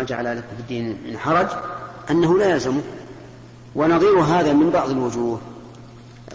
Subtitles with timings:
[0.00, 1.46] جعل لكم في الدين من حرج
[2.10, 2.82] أنه لا يلزمه
[3.74, 5.40] ونظير هذا من بعض الوجوه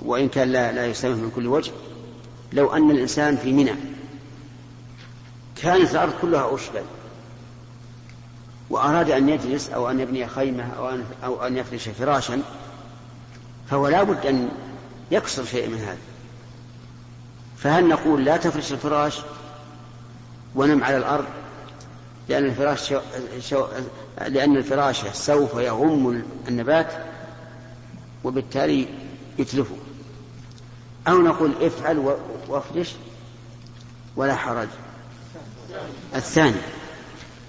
[0.01, 1.71] وإن كان لا, لا يستمر من كل وجه
[2.53, 3.75] لو أن الإنسان في منى
[5.55, 6.81] كانت الأرض كلها أشبل
[8.69, 12.41] وأراد أن يجلس أو أن يبني خيمة أو أن, أو أن يفرش فراشا
[13.69, 14.49] فهو لا بد أن
[15.11, 15.97] يكسر شيء من هذا.
[17.57, 19.19] فهل نقول لا تفرش الفراش
[20.55, 21.25] ونم على الأرض؟
[22.29, 22.99] لأن الفراش شو...
[23.39, 23.65] شو...
[24.27, 26.87] لأن الفراش سوف يغم النبات
[28.23, 28.87] وبالتالي
[29.39, 29.75] يتلفه.
[31.07, 32.15] أو نقول افعل
[32.47, 32.91] وافرش
[34.15, 34.67] ولا حرج.
[36.15, 36.55] الثاني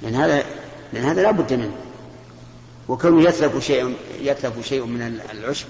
[0.02, 0.44] لأن هذا
[0.92, 1.76] لأن هذا لا بد منه.
[2.88, 5.66] وكونه يتلف شيء يتلف شيء من العشب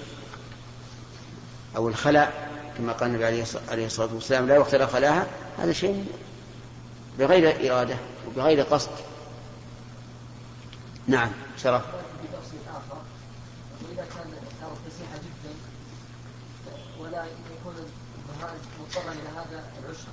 [1.76, 3.24] أو الخلاء كما قال النبي
[3.70, 5.26] عليه الصلاة والسلام لا يختلى خلاها
[5.58, 6.04] هذا شيء
[7.18, 7.96] بغير إرادة.
[8.30, 8.90] وبغير قصد.
[11.06, 11.30] نعم
[11.62, 11.82] شرف.
[13.88, 14.30] وإذا كان
[14.86, 15.54] فسيحة جدا
[17.00, 20.12] ولا يكون البهائم مضطرا إلى هذا العشب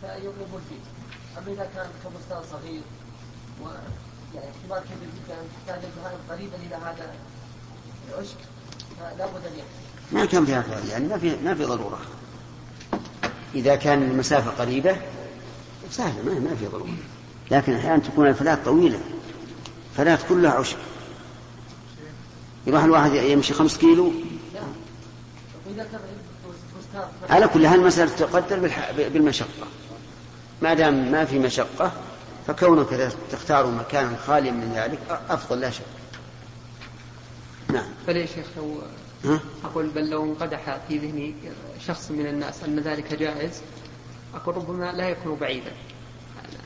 [0.00, 2.82] فيغلب فيه أما إذا كان كبستان صغير
[3.62, 3.68] و
[4.34, 5.36] يعني احتمال كبير جدا
[5.66, 7.14] تحتاج البهائم قريبا إلى هذا
[8.08, 8.36] العشب
[9.00, 9.62] فلا بد أن
[10.12, 12.00] ما كان فيها فعل يعني ما في ما في ضرورة.
[13.54, 14.96] إذا كان المسافة قريبة
[15.90, 16.96] سهلة ما ما في ضرورة.
[17.50, 19.00] لكن أحيانا تكون الفلات طويلة.
[19.96, 20.76] فلات كلها عشب.
[22.66, 24.12] يروح الواحد يمشي خمس كيلو.
[27.30, 29.66] على كل هذه المسألة تقدر بالمشقة.
[30.62, 31.92] ما دام ما في مشقة
[32.46, 35.82] فكونك تختار مكانا خاليا من ذلك أفضل لا شك.
[37.72, 37.86] نعم.
[38.06, 38.82] بل يا شيخ لو؟
[39.64, 41.34] أقول بل لو انقدح في ذهن
[41.86, 43.62] شخص من الناس أن ذلك جائز
[44.34, 45.72] أقول ربما لا يكون بعيدا.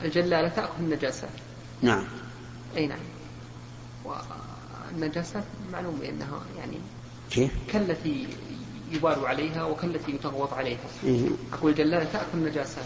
[0.03, 1.29] الجلالة تأكل النجاسات
[1.81, 2.03] نعم.
[2.77, 2.99] أي نعم.
[4.05, 6.77] والنجاسات معلوم بأنها يعني
[7.31, 8.27] كيف؟ كالتي
[8.91, 10.79] يبال عليها وكالتي يتغوط عليها.
[11.03, 12.85] إيه؟ أقول الجلالة تأكل النجاسات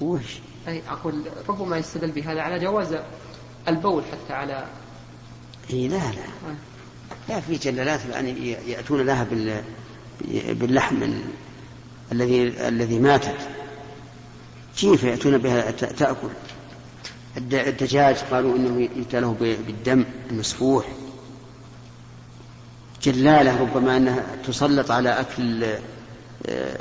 [0.00, 2.96] وش؟ أي أقول ربما يستدل بهذا على جواز
[3.68, 4.66] البول حتى على
[5.70, 6.22] إيه لا لا.
[7.28, 9.62] لا في جلالات يعني يأتون لها بال
[10.54, 11.24] باللحم ال-
[12.12, 13.48] الذي الذي ماتت.
[14.76, 16.28] كيف يأتون بها تأكل؟
[17.36, 19.32] الد- الدجاج قالوا إنه يؤتى له
[19.66, 20.86] بالدم المسفوح.
[23.02, 25.64] جلالة ربما أنها تسلط على أكل
[26.46, 26.78] آه،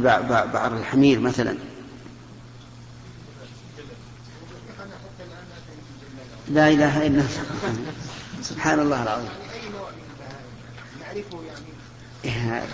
[0.00, 1.54] بع- بعر الحمير مثلا.
[6.48, 7.28] لا إله إلا الله.
[8.42, 9.28] سبحان الله العظيم.
[12.24, 12.64] إيه،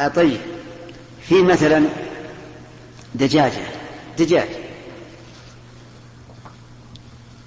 [0.00, 0.40] آه، طيب
[1.28, 1.86] في مثلا
[3.14, 3.62] دجاجة
[4.18, 4.48] دجاج.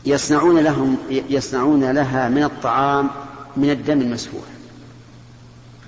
[0.06, 3.10] يصنعون لهم يصنعون لها من الطعام
[3.58, 4.44] من الدم المسفوح.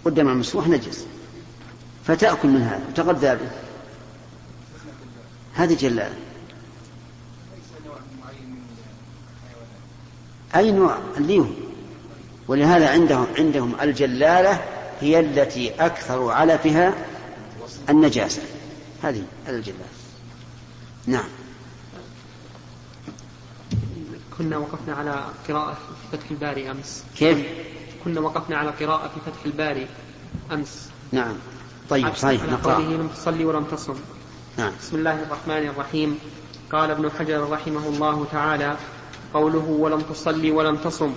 [0.06, 1.06] والدم المسفوح نجس.
[2.06, 3.50] فتأكل من هذا وتغذى به.
[5.54, 6.16] هذه جلالة.
[10.56, 11.56] أي نوع؟ الليهم
[12.48, 14.62] ولهذا عندهم عندهم الجلالة
[15.02, 16.94] هي التي أكثر علفها
[17.90, 18.42] النجاسة.
[19.04, 19.86] هذه هذا الجلالة
[21.08, 21.30] نعم.
[24.38, 27.04] كنا وقفنا على قراءة في فتح الباري أمس.
[27.18, 27.46] كيف؟
[28.04, 29.88] كنا وقفنا على قراءة في فتح الباري
[30.52, 30.90] أمس.
[31.12, 31.36] نعم.
[31.90, 33.96] طيب صحيح على قوله نقرأ لم تصلي ولم تصم.
[34.58, 34.72] نعم.
[34.82, 36.20] بسم الله الرحمن الرحيم.
[36.72, 38.78] قال ابن حجر رحمه الله تعالى
[39.34, 41.14] قوله ولم تصلي ولم تصم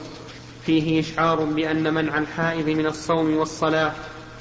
[0.66, 3.92] فيه إشعار بأن منع الحائض من الصوم والصلاة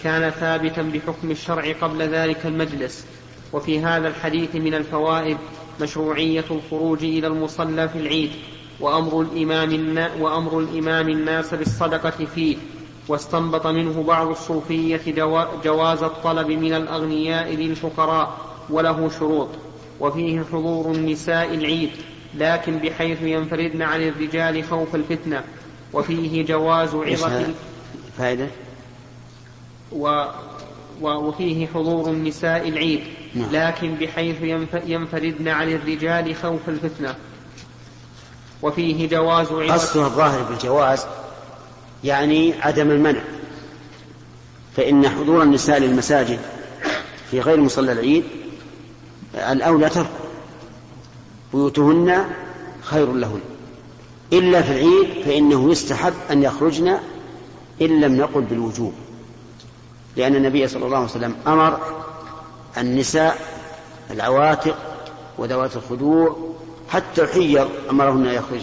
[0.03, 3.05] كان ثابتا بحكم الشرع قبل ذلك المجلس.
[3.53, 5.37] وفي هذا الحديث من الفوائد
[5.81, 8.31] مشروعية الخروج إلى المصلى في العيد
[8.79, 12.57] وأمر الإمام, وأمر الإمام الناس بالصدقة فيه
[13.07, 18.37] واستنبط منه بعض الصوفية جوا- جواز الطلب من الأغنياء للفقراء
[18.69, 19.47] وله شروط
[19.99, 21.89] وفيه حضور النساء العيد
[22.37, 25.43] لكن بحيث ينفردن عن الرجال خوف الفتنة
[25.93, 27.05] وفيه جواز عظة؟
[28.17, 28.47] فائدة
[29.91, 30.23] و
[31.01, 33.03] وفيه حضور النساء العيد.
[33.35, 37.15] لكن بحيث ينف- ينفردن عن الرجال خوف الفتنة.
[38.61, 41.05] وفيه جواز عظة قصدها الظاهر بالجواز
[42.03, 43.21] يعني عدم المنع.
[44.77, 46.39] فإن حضور النساء للمساجد
[47.31, 48.23] في غير مصلى العيد
[49.35, 50.09] الأولى تركه
[51.53, 52.25] بيوتهن
[52.81, 53.41] خير لهن.
[54.33, 56.87] إلا في العيد فإنه يستحب أن يخرجن
[57.81, 58.93] إن لم نقل بالوجوب.
[60.17, 61.79] لأن النبي صلى الله عليه وسلم أمر
[62.77, 63.37] النساء
[64.11, 64.77] العواتق
[65.37, 66.55] وذوات الخدوع
[66.89, 68.61] حتى الحيض أمرهن أن يخرج.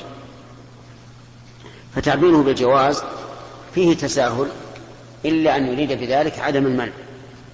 [1.94, 3.02] فتعبيره بالجواز
[3.74, 4.48] فيه تساهل
[5.24, 6.92] إلا أن يريد بذلك عدم المنع.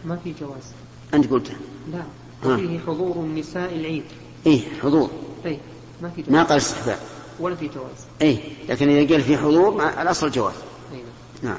[0.04, 0.72] ما في جواز؟
[1.14, 1.50] أنت قلت.
[1.92, 2.02] لا.
[2.44, 4.04] وفيه حضور النساء العيد.
[4.46, 5.10] إيه حضور.
[5.46, 5.58] أي
[6.02, 6.98] ما في جواز؟ ما قال استحباب.
[7.40, 8.06] ولا في جواز.
[8.22, 10.54] إيه لكن إذا قال في حضور الأصل جواز.
[10.92, 11.02] نعم.
[11.42, 11.58] نعم.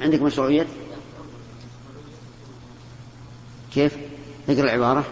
[0.00, 0.66] عندك مشروعية؟
[3.74, 3.96] كيف؟
[4.48, 5.04] اقرأ العبارة.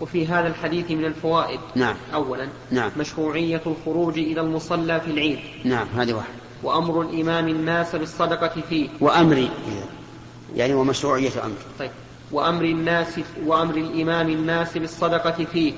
[0.00, 1.60] وفي هذا الحديث من الفوائد.
[1.74, 1.94] نعم.
[2.14, 2.90] أولا نعم.
[2.98, 5.38] مشروعية الخروج إلى المصلى في العيد.
[5.64, 6.34] نعم هذه واحد.
[6.62, 8.88] وأمر الإمام الناس بالصدقة فيه.
[9.00, 9.50] وأمري
[10.56, 11.90] يعني ومشروعية أمر طيب.
[12.32, 15.72] وأمر الناس وأمر الإمام الناس بالصدقة فيه.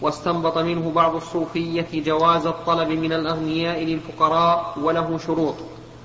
[0.00, 5.54] واستنبط منه بعض الصوفية جواز الطلب من الأغنياء للفقراء وله شروط.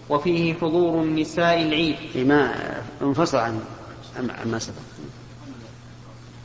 [0.10, 1.96] وفيه حضور النساء العيد.
[2.16, 2.56] ما
[3.02, 3.60] انفصل عن
[4.44, 4.76] عما سبق.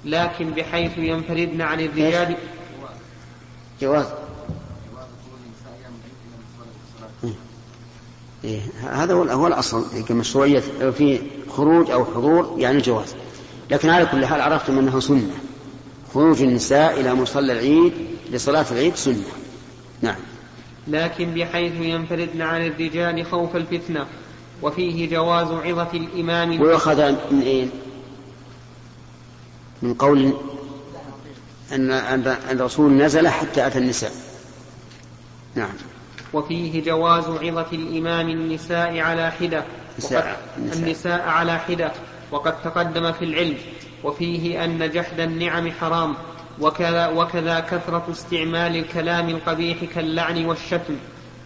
[0.04, 2.36] لكن بحيث ينفردن عن الرجال
[3.82, 4.06] جواز.
[8.44, 8.60] إيه
[8.90, 9.84] هذا هو هو الأصل.
[10.10, 10.60] مشروعيه
[10.90, 13.14] في خروج أو حضور يعني جواز.
[13.70, 15.30] لكن على كل حال عرفتم انه سنة.
[16.14, 17.92] خروج النساء إلى مصلى العيد
[18.30, 19.24] لصلاة العيد سنة.
[20.02, 20.16] نعم.
[20.88, 24.06] لكن بحيث ينفردن عن الرجال خوف الفتنة
[24.62, 26.60] وفيه جواز عظة الإمام.
[26.60, 27.66] ويؤخذ من إيه؟
[29.82, 30.32] من قول
[31.72, 34.12] أن أن الرسول نزل حتى أتى النساء.
[35.54, 35.72] نعم.
[36.32, 39.64] وفيه جواز عظة الإمام النساء على حدة.
[39.98, 41.92] النساء, النساء, النساء على حدة.
[42.30, 43.56] وقد تقدم في العلم.
[44.04, 46.14] وفيه أن جحد النعم حرام.
[46.60, 50.96] وكذا, وكذا كثرة استعمال الكلام القبيح كاللعن والشتم.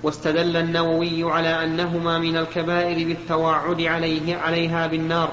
[0.02, 5.32] واستدل النووي على أنهما من الكبائر بالتواعد عليه عليها بالنار.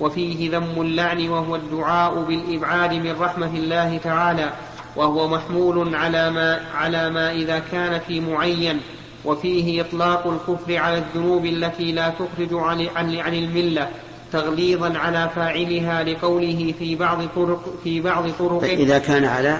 [0.00, 4.52] وفيه ذم اللعن وهو الدعاء بالإبعاد من رحمة الله تعالى
[4.96, 8.80] وهو محمول على ما, على ما إذا كان في معين
[9.24, 13.88] وفيه إطلاق الكفر على الذنوب التي لا تخرج عن, عن, الملة
[14.32, 18.64] تغليظا على فاعلها لقوله في بعض طرق في بعض طرق.
[18.64, 19.58] إذا كان على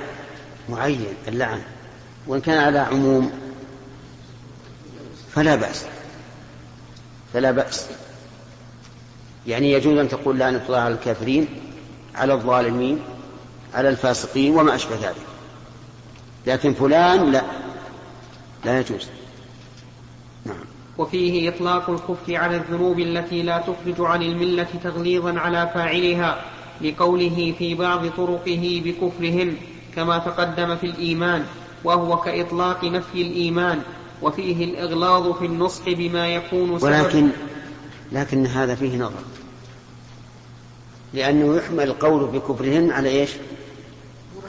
[0.68, 1.60] معين اللعن
[2.26, 3.32] وإن كان على عموم
[5.34, 5.84] فلا بأس
[7.32, 7.88] فلا بأس.
[9.50, 11.46] يعني يجوز أن تقول لعنة الله على الكافرين
[12.14, 12.98] على الظالمين
[13.74, 15.26] على الفاسقين وما أشبه ذلك.
[16.46, 17.42] لكن فلان لا
[18.64, 19.08] لا يجوز.
[20.46, 20.64] نعم.
[20.98, 26.44] وفيه إطلاق الكفر على الذنوب التي لا تخرج عن الملة تغليظا على فاعلها
[26.80, 29.56] لقوله في بعض طرقه بكفرهن
[29.96, 31.44] كما تقدم في الإيمان
[31.84, 33.82] وهو كإطلاق نفي الإيمان
[34.22, 36.90] وفيه الإغلاظ في النصح بما يكون سبب.
[36.90, 37.28] ولكن
[38.12, 39.39] لكن هذا فيه نظر.
[41.14, 43.30] لأنه يحمل القول بكفرهن على إيش؟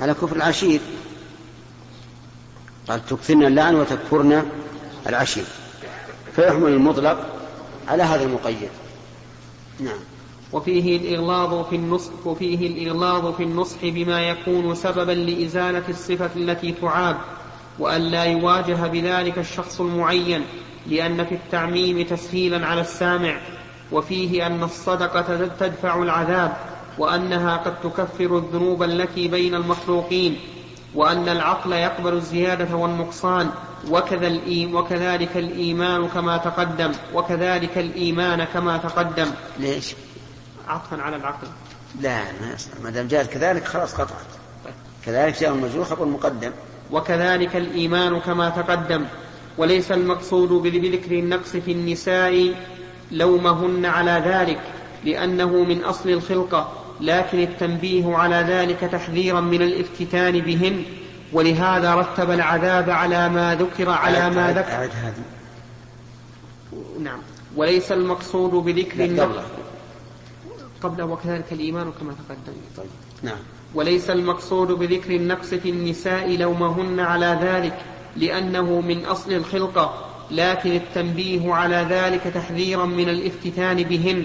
[0.02, 0.80] على كفر العشير.
[2.90, 4.46] قال تكثرن اللعن وتكفرن
[5.08, 5.46] العشير.
[6.36, 7.25] فيحمل المطلق
[7.88, 8.69] على هذا المقيد.
[9.80, 10.00] نعم.
[10.54, 17.18] وفيه الإغلاظ في النصح وفيه الإغلاظ في النصح بما يكون سببا لإزالة الصفة التي تعاب
[17.80, 20.42] وأن لا يواجه بذلك الشخص المعين
[20.88, 23.40] لأن في التعميم تسهيلا على السامع.
[23.92, 26.58] وفيه أن الصدقة تدفع العذاب
[26.98, 30.40] وأنها قد تكفر الذنوب التي بين المخلوقين
[30.96, 33.50] وأن العقل يقبل الزيادة والنقصان
[33.90, 34.39] وكذا
[34.74, 39.27] وكذلك الإيمان كما تقدم وكذلك الإيمان كما تقدم.
[39.60, 39.96] ليش؟
[40.68, 41.48] عطفا على العقل.
[42.01, 44.25] لا ما ما دام جاءت كذلك خلاص قطعت.
[45.06, 46.51] كذلك جاء المجروح خبر مقدم.
[46.92, 49.06] وكذلك الإيمان كما تقدم.
[49.58, 52.54] وليس المقصود بذكر النقص في النساء
[53.12, 54.60] لومهن على ذلك
[55.06, 60.84] لأنه من أصل الخلقة لكن التنبيه على ذلك تحذيرا من الافتتان بهن
[61.34, 64.72] ولهذا رتب العذاب على ما ذكر على ما ذكر.
[64.72, 65.24] أعد هذه.
[67.00, 67.20] نعم.
[67.56, 69.44] وليس المقصود بذكر النقص
[70.84, 72.58] قبل وكذلك الإيمان كما تقدم.
[72.77, 72.86] طيب.
[73.24, 73.38] نعم.
[73.74, 77.77] وليس المقصود بذكر النقص في النساء لومهن على ذلك
[78.18, 80.11] لأنه من أصل الخلقة.
[80.32, 84.24] لكن التنبيه على ذلك تحذيرا من الافتتان بهن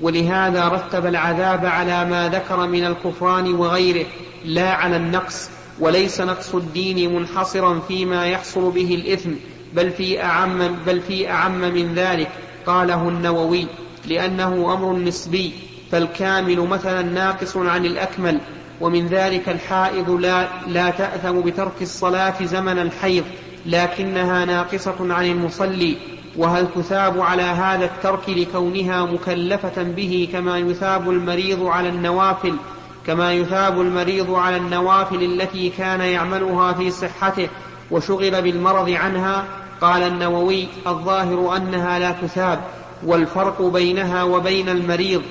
[0.00, 4.06] ولهذا رتب العذاب على ما ذكر من الكفران وغيره
[4.44, 9.30] لا على النقص وليس نقص الدين منحصرا فيما يحصل به الإثم
[9.74, 12.28] بل في أعم بل في أعم من ذلك
[12.66, 13.66] قاله النووي
[14.06, 15.52] لأنه أمر نسبي
[15.92, 18.40] فالكامل مثلا ناقص عن الأكمل
[18.80, 23.24] ومن ذلك الحائض لا, لا تأثم بترك الصلاة زمن الحيض.
[23.66, 25.96] لكنها ناقصة عن المصلي
[26.36, 32.56] وهل تثاب على هذا الترك لكونها مكلفة به كما يثاب المريض على النوافل
[33.06, 37.48] كما يثاب المريض على النوافل التي كان يعملها في صحته
[37.90, 39.44] وشغل بالمرض عنها؟
[39.80, 42.60] قال النووي الظاهر أنها لا تثاب
[43.06, 45.22] والفرق بينها وبين المريض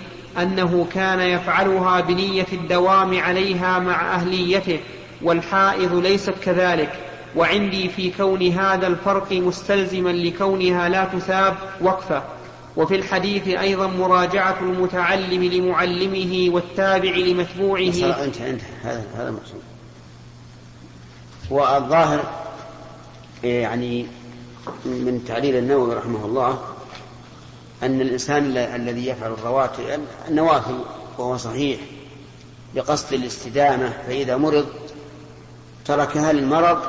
[0.41, 4.79] أنه كان يفعلها بنية الدوام عليها مع أهليته
[5.21, 7.04] والحائض ليست كذلك.
[7.35, 12.23] وعندي في كون هذا الفرق مستلزما لكونها لا تثاب وقفة.
[12.77, 17.81] وفي الحديث أيضا مراجعة المتعلم لمعلمه والتابع لمتبوعه.
[18.23, 19.61] انت انت هذا هذا المقصود.
[21.49, 22.23] والظاهر
[23.43, 24.05] يعني
[24.85, 26.59] من تعليل النووي رحمه الله
[27.83, 29.83] أن الإنسان الذي يفعل الرواتب
[30.27, 30.79] النوافل
[31.17, 31.79] وهو صحيح
[32.75, 34.65] بقصد الاستدامة فإذا مرض
[35.85, 36.79] تركها للمرض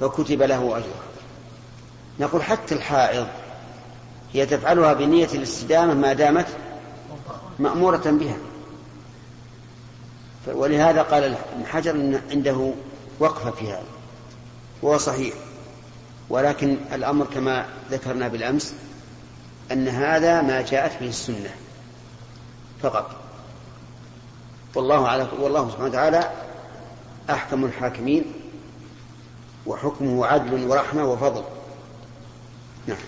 [0.00, 0.94] فكتب له أجر
[2.20, 3.26] نقول حتى الحائض
[4.32, 6.46] هي تفعلها بنية الاستدامة ما دامت
[7.58, 8.36] مأمورة بها.
[10.46, 12.72] ولهذا قال ابن حجر إن عنده
[13.20, 13.84] وقفة في هذا.
[14.82, 15.34] وهو صحيح.
[16.30, 18.74] ولكن الأمر كما ذكرنا بالأمس
[19.72, 21.50] أن هذا ما جاءت به السنة
[22.82, 23.10] فقط.
[24.74, 26.30] والله على والله سبحانه وتعالى
[27.30, 28.24] أحكم الحاكمين
[29.68, 31.44] وحكمه عدل ورحمة وفضل.
[32.86, 32.98] نعم.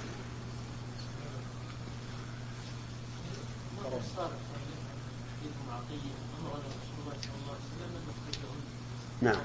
[9.23, 9.37] نعم.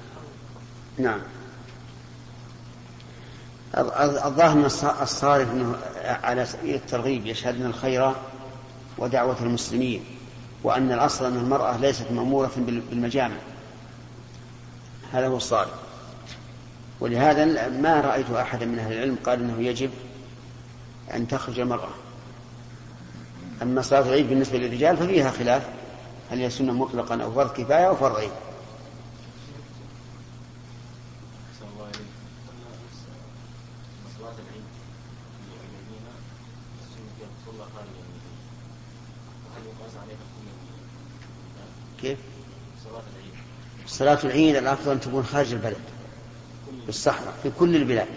[0.98, 1.20] نعم.
[4.26, 4.66] الظاهر
[5.02, 8.12] الصارف إنه على سبيل الترغيب يشهدن الخير
[8.98, 10.06] ودعوة المسلمين
[10.64, 13.36] وأن الأصل أن المرأة ليست مأمورة بالمجامع.
[15.12, 15.85] هذا هو الصارف.
[17.00, 19.90] ولهذا ما رأيت أحدا من أهل العلم قال أنه يجب
[21.14, 21.90] أن تخرج المرأة.
[23.62, 25.70] أما صلاة العيد بالنسبة للرجال ففيها خلاف
[26.32, 28.32] هل هي سنة مطلقا أو فرض كفاية أو فرض عين
[42.02, 42.18] كيف؟
[43.88, 45.95] صلاة العيد الأفضل أن تكون خارج البلد.
[46.86, 48.08] في الصحراء في كل البلاد.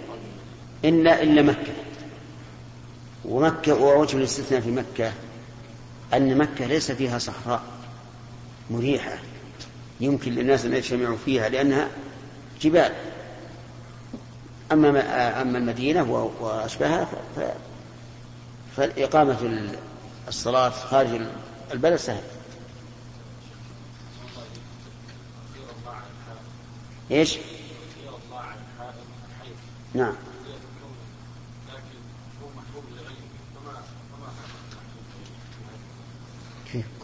[0.85, 1.73] إلا إلا مكة.
[3.25, 5.13] ومكة ووجه الاستثناء في مكة
[6.15, 7.63] أن مكة ليس فيها صحراء
[8.71, 9.19] مريحة
[10.01, 11.89] يمكن للناس أن يجتمعوا فيها لأنها
[12.61, 12.93] جبال.
[14.73, 14.89] أما
[15.43, 16.03] أما المدينة
[16.41, 17.09] وأشباهها
[18.77, 19.69] فإقامة
[20.29, 21.21] الصلاة خارج
[21.73, 22.23] البلد سهل.
[27.11, 27.39] إيش؟
[29.95, 30.15] نعم.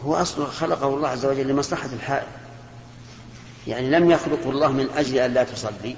[0.03, 2.27] هو أصلا خلقه الله عز وجل لمصلحة الحائل.
[3.67, 5.95] يعني لم يخلقه الله من أجل أن لا تصلي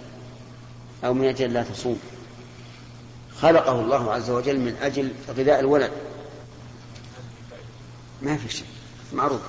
[1.05, 1.99] أو من أجل أن لا تصوم.
[3.41, 5.91] خلقه الله عز وجل من أجل غذاء الولد.
[8.21, 8.67] ما في شيء.
[9.13, 9.41] معروف.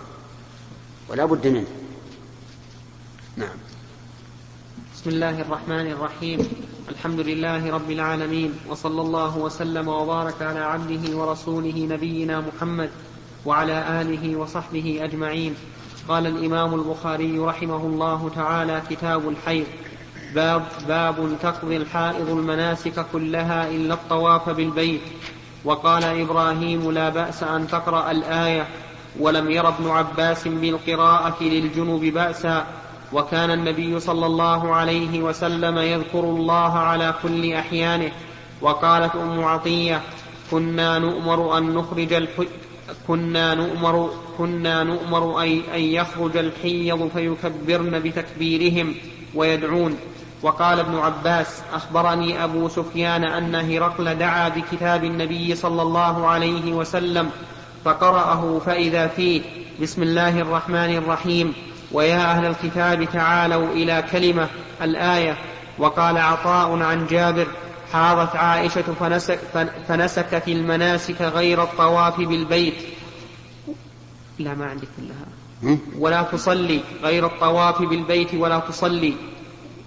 [1.08, 1.66] ولا بد منه.
[3.36, 3.56] نعم.
[4.94, 6.67] بسم الله الرحمن الرحيم.
[6.90, 12.90] الحمد لله رب العالمين وصلى الله وسلم وبارك على عبده ورسوله نبينا محمد
[13.46, 15.54] وعلى آله وصحبه أجمعين.
[16.08, 19.66] قال الإمام البخاري رحمه الله تعالى كتاب الحيض
[20.34, 25.00] باب باب تقضي الحائض المناسك كلها إلا الطواف بالبيت.
[25.64, 28.66] وقال إبراهيم لا بأس أن تقرأ الآية
[29.20, 32.66] ولم ير ابن عباس بالقراءة للجنوب بأسا.
[33.12, 38.12] وكان النبي صلى الله عليه وسلم يذكر الله على كل أحيانه
[38.60, 40.02] وقالت أم عطية
[40.50, 42.46] كنا نؤمر أن نخرج الحج
[43.08, 48.94] كنا نؤمر كنا نؤمر أن يخرج الحيض فيكبرن بتكبيرهم
[49.34, 49.96] ويدعون.
[50.42, 57.30] وقال ابن عباس أخبرني أبو سفيان أن هرقل دعا بكتاب النبي صلى الله عليه وسلم
[57.84, 59.42] فقرأه فإذا فيه.
[59.82, 61.54] بسم الله الرحمن الرحيم.
[61.92, 64.48] ويا أهل الكتاب تعالوا إلى كلمة
[64.82, 65.38] الآية.
[65.78, 67.46] وقال عطاء عن جابر
[67.92, 69.38] حاضت عائشة فنسك
[69.88, 72.74] فنسكت المناسك غير الطواف بالبيت.
[74.38, 79.14] لا ما عندي كلها ولا تصلي غير الطواف بالبيت ولا تصلي.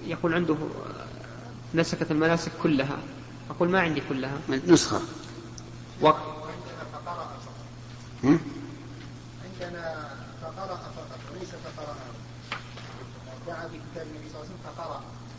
[0.08, 0.58] يقول عنده
[1.74, 2.98] نسكت المناسك كلها.
[3.50, 4.38] أقول ما عندي كلها.
[4.68, 5.02] نسخة.
[6.02, 6.22] وقت
[9.44, 10.01] عندنا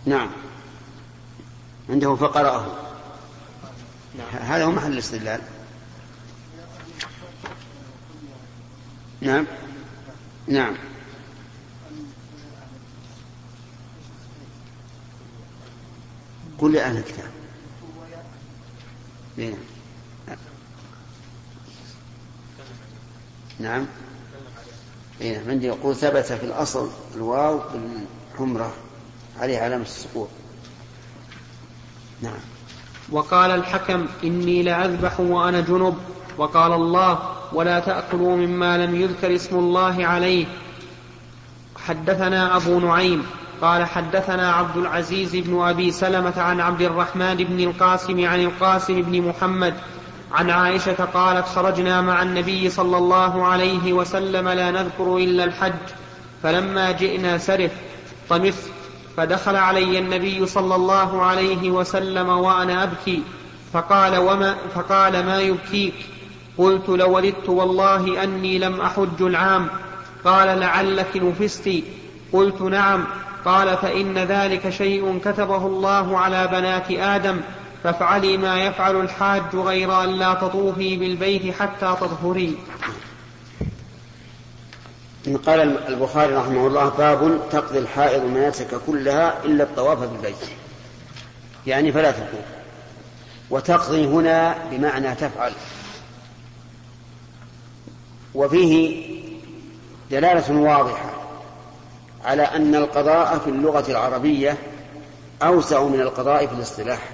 [0.06, 0.30] نعم.
[1.88, 2.66] عنده فقرأه.
[4.18, 4.42] نعم.
[4.42, 5.40] هذا هو محل الاستدلال.
[9.20, 9.46] نعم.
[10.48, 10.74] نعم.
[16.58, 17.30] قل لأهل الكتاب.
[19.38, 19.54] إيه.
[20.28, 20.38] نعم.
[23.60, 23.86] نعم
[25.48, 28.74] عندي يقول ثبت في الأصل الواو بالحمرة.
[29.40, 30.28] عليه علامة السقوط.
[32.22, 32.40] نعم.
[33.10, 35.96] وقال الحكم إني لأذبح وأنا جنب.
[36.38, 37.18] وقال الله
[37.52, 40.46] ولا تأكلوا مما لم يذكر اسم الله عليه.
[41.76, 43.26] حدثنا أبو نعيم
[43.62, 49.22] قال حدثنا عبد العزيز بن أبي سلمة عن عبد الرحمن بن القاسم عن القاسم بن
[49.22, 49.74] محمد
[50.32, 55.72] عن عائشة قالت خرجنا مع النبي صلى الله عليه وسلم لا نذكر إلا الحج
[56.42, 57.70] فلما جئنا سرف
[58.28, 58.68] طمث
[59.16, 63.22] فدخل علي النبي صلى الله عليه وسلم وأنا أبكي
[63.72, 65.94] فقال, وما فقال ما يبكيك؟
[66.58, 69.68] قلت لوددت والله أني لم أحج العام.
[70.24, 71.70] قال لعلك نفست.
[72.32, 73.04] قلت نعم.
[73.44, 77.40] قال فإن ذلك شيء كتبه الله على بنات آدم
[77.84, 82.56] فافعلي ما يفعل الحاج غير أن لا تطوفي بالبيت حتى تطهري.
[85.26, 90.36] قال البخاري رحمه الله باب تقضي الحائض المناسك كلها إلا الطواف بالبيت.
[91.66, 92.44] يعني فلا تطوف
[93.50, 95.52] وتقضي هنا بمعنى تفعل.
[98.34, 99.04] وفيه
[100.10, 101.10] دلالة واضحة
[102.24, 104.56] على أن القضاء في اللغة العربية
[105.42, 107.08] أوسع من القضاء في الاصطلاح.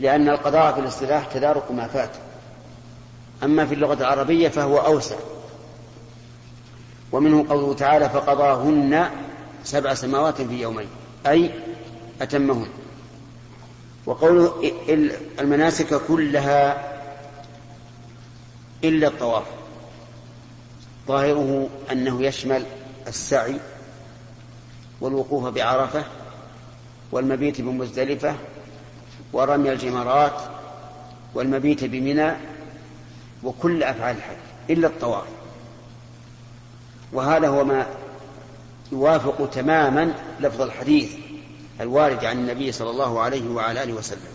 [0.00, 2.10] لأن القضاء في الاصطلاح تدارك ما فات.
[3.42, 5.16] أما في اللغة العربية فهو أوسع.
[7.14, 9.10] ومنه قوله تعالى فقضاهن
[9.64, 10.86] سبع سماوات في يومين
[11.26, 11.50] أي
[12.22, 12.68] أتمهن.
[14.06, 14.72] وقوله
[15.40, 16.92] المناسك كلها
[18.84, 19.44] إلا الطواف.
[21.08, 22.62] ظاهره أنه يشمل
[23.08, 23.60] السعي
[25.00, 26.04] والوقوف بعرفة
[27.12, 28.34] والمبيت بمزدلفة
[29.32, 30.40] ورمي الجمرات
[31.34, 32.32] والمبيت بمنى
[33.44, 34.36] وكل أفعال الحج
[34.70, 35.33] إلا الطواف.
[37.12, 37.86] وهذا هو ما
[38.92, 41.12] يوافق تماما لفظ الحديث
[41.80, 44.34] الوارد عن النبي صلى الله عليه وعلى آله وسلم.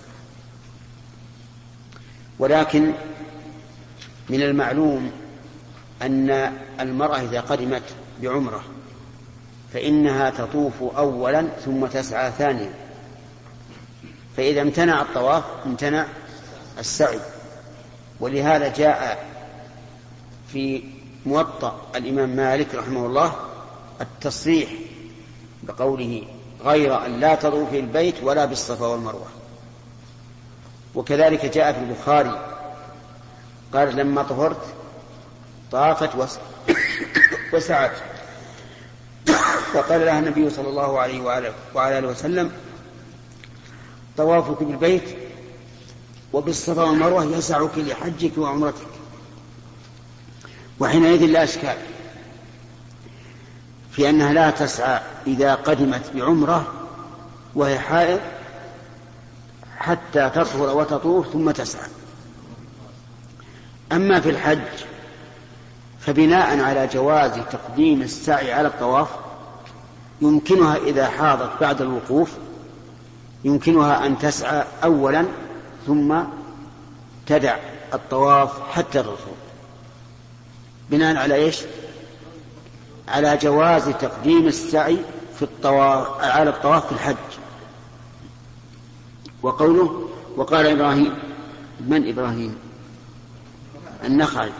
[2.39, 2.93] ولكن
[4.29, 5.12] من المعلوم
[6.01, 7.84] أن المرأة إذا قدمت
[8.21, 8.63] بعمرة
[9.73, 12.73] فإنها تطوف أولا ثم تسعى ثانيا.
[14.38, 16.05] فإذا امتنع الطواف امتنع
[16.79, 17.19] السعي.
[18.19, 19.27] ولهذا جاء
[20.47, 20.84] في
[21.29, 23.35] موطأ الإمام مالك رحمه الله
[24.01, 24.69] التصريح
[25.63, 26.23] بقوله
[26.65, 29.27] غير أن لا تطوف في البيت ولا بالصفا والمروة.
[30.95, 32.45] وكذلك جاء في البخاري
[33.73, 34.61] قال لما طهرت
[35.71, 36.09] طافت
[37.53, 37.91] وسعت.
[39.73, 41.21] فقال لها النبي صلى الله عليه
[41.75, 42.51] وعلى آله وسلم
[44.17, 45.03] طوافك بالبيت
[46.33, 48.98] وبالصفا والمروة يسعك لحجك وعمرتك.
[50.79, 51.77] وحينئذ لا أشكال.
[53.91, 56.73] في أنها لا تسعى إذا قدمت بعمرة
[57.55, 58.19] وهي حائض
[59.77, 61.89] حتى تطهر وتطوف ثم تسعى.
[63.91, 64.59] أما في الحج
[65.99, 69.07] فبناء على جواز تقديم السعي على الطواف
[70.21, 72.31] يمكنها إذا حاضت بعد الوقوف
[73.43, 75.25] يمكنها أن تسعى أولا
[75.87, 76.19] ثم
[77.27, 77.55] تدع
[77.93, 79.48] الطواف حتى الرسول
[80.91, 81.62] بناء على إيش؟
[83.08, 84.97] على جواز تقديم السعي
[85.36, 87.15] في الطواف على الطواف في الحج.
[89.41, 91.13] وقوله وقال إبراهيم
[91.80, 92.56] من إبراهيم؟
[94.04, 94.52] النخعي.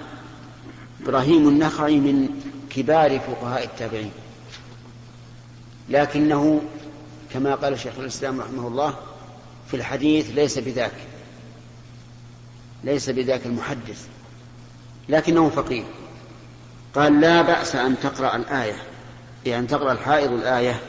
[1.04, 2.30] إبراهيم النخعي من
[2.70, 4.12] كبار فقهاء التابعين.
[5.90, 6.62] لكنه
[7.34, 8.94] كما قال شيخ الإسلام رحمه الله
[9.68, 10.94] في الحديث ليس بذاك
[12.84, 14.08] ليس بذاك المحدث
[15.10, 15.84] لكنه فقيه.
[16.96, 18.76] قال لا بأس أن تقرأ الآية
[19.46, 20.80] يعني تقرأ الحائض الآية.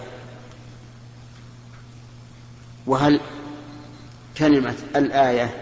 [2.87, 3.21] وهل
[4.39, 5.61] كلمة الآية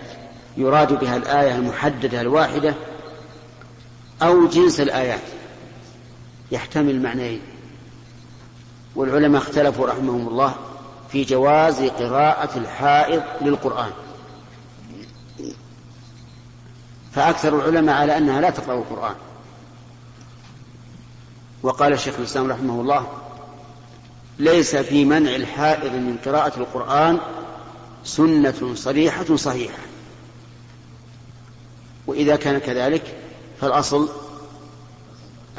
[0.57, 2.75] يراد بها الآية المحددة الواحدة
[4.23, 5.23] أو جنس الآيات؟
[6.51, 7.41] يحتمل معنيين.
[8.97, 10.55] والعلماء اختلفوا رحمهم الله
[11.13, 13.91] في جواز قراءة الحائض للقرآن.
[17.13, 19.15] فأكثر العلماء على أنها لا تقرأ القرآن.
[21.63, 23.07] وقال الشيخ الإسلام رحمه الله
[24.39, 27.19] ليس في منع الحائض من قراءة القرآن
[28.05, 29.83] سنة صريحة صحيحة.
[32.07, 33.17] وإذا كان كذلك
[33.61, 34.09] فالأصل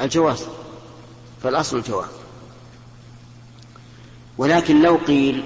[0.00, 0.44] الجواز
[1.42, 2.10] فالأصل الجواز.
[4.38, 5.44] ولكن لو قيل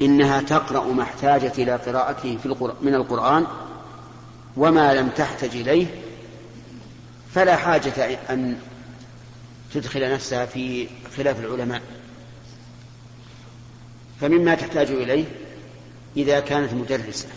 [0.00, 3.46] إنها تقرأ ما احتاجت إلى قراءته في القرآن من القرآن
[4.56, 5.86] وما لم تحتج إليه
[7.34, 8.58] فلا حاجة أن
[9.74, 11.82] تدخل نفسها في خلاف العلماء.
[14.20, 15.24] فمما تحتاج إليه
[16.16, 17.28] إذا كانت مدرسة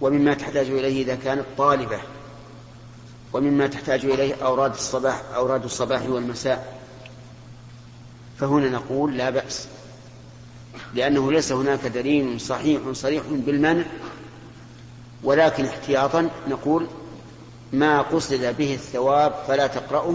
[0.00, 2.00] ومما تحتاج إليه إذا كانت طالبة
[3.32, 6.78] ومما تحتاج إليه أوراد الصباح أوراد الصباح والمساء.
[8.40, 9.68] فهنا نقول لا بأس
[10.94, 13.84] لأنه ليس هناك دليل صحيح صريح بالمنع
[15.22, 16.86] ولكن احتياطا نقول
[17.72, 20.14] ما قصد به الثواب فلا تقرأه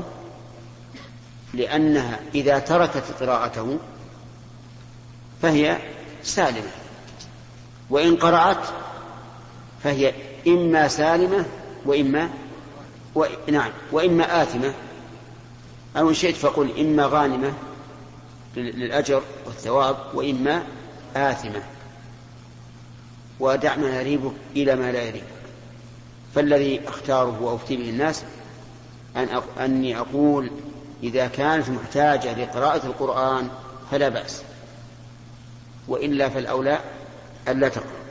[1.53, 3.77] لأنها إذا تركت قراءته
[5.41, 5.77] فهي
[6.23, 6.71] سالمة
[7.89, 8.67] وإن قرأت
[9.83, 10.13] فهي
[10.47, 11.45] إما سالمة
[11.85, 12.29] وإما
[13.15, 13.25] و...
[13.51, 14.73] نعم وإما آثمة
[15.97, 17.53] أو إن شئت فقل إما غانمة
[18.55, 20.63] للأجر والثواب وإما
[21.15, 21.63] آثمة.
[23.39, 25.42] ودع ما يريبك إلى ما لا يريبك
[26.35, 28.23] فالذي أختاره وأفتي به الناس
[29.17, 29.41] أن.
[29.59, 30.51] أني أقول
[31.03, 33.49] إذا كانت محتاجة لقراءة القرآن
[33.91, 34.41] فلا بأس
[35.87, 36.79] وإلا فالأولى
[37.47, 38.03] ألا تقرأ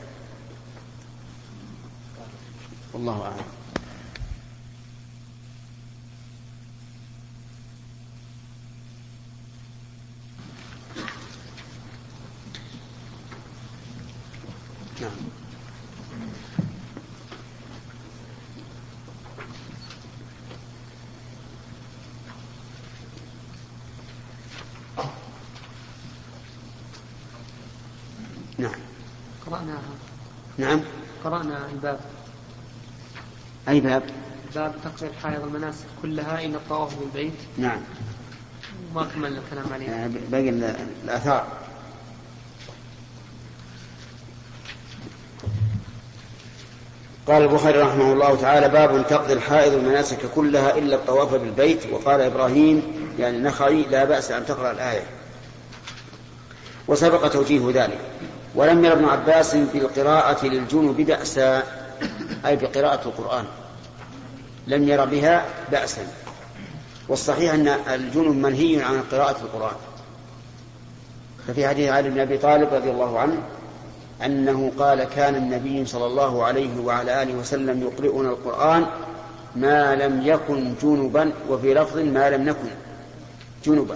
[2.93, 3.52] والله أعلم
[29.53, 29.81] قرأناها.
[30.57, 30.81] نعم.
[31.23, 31.99] قرأنا الباب.
[33.69, 34.03] أي باب؟
[34.55, 37.33] باب تقضي الحائض المناسك كلها إلا الطواف بالبيت.
[37.57, 37.79] نعم.
[38.95, 39.89] ما كملنا الكلام عليه.
[39.89, 41.47] آه، باقي ال- الآثار.
[47.27, 51.85] قال البخاري رحمه الله تعالى باب تقضي الحائض المناسك كلها إلا الطواف بالبيت.
[51.91, 52.81] وقال إبراهيم
[53.19, 55.03] يعني نخعي لا بأس أن تقرأ الآية.
[56.87, 57.99] وسبق توجيه ذلك.
[58.55, 61.63] ولم ير ابن عباس بالقراءة للجنوب بأسا
[62.45, 63.45] أي بقراءة القرآن.
[64.67, 66.07] لم ير بها بأسا.
[67.09, 69.75] والصحيح أن الجنوب منهي عن قراءة القرآن.
[71.47, 73.37] ففي حديث علي بن أبي طالب رضي الله عنه
[74.25, 78.85] أنه قال كان النبي صلى الله عليه وعلى آله وسلم يقرئنا القرآن
[79.55, 82.69] ما لم يكن جنبا وفي لفظ ما لم نكن
[83.65, 83.95] جنبا.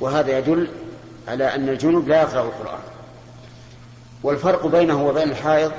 [0.00, 0.68] وهذا يدل
[1.28, 2.80] على أن الجنب لا يقرأ القرآن.
[4.22, 5.72] والفرق بينه وبين الحائض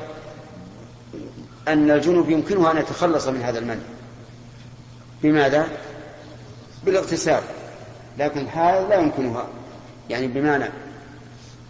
[1.67, 3.81] أن الجنب يمكنه أن يتخلص من هذا المنع.
[5.23, 5.67] بماذا؟
[6.85, 7.43] بالاغتسال.
[8.17, 9.47] لكن الحائض لا يمكنها.
[10.09, 10.69] يعني بمعنى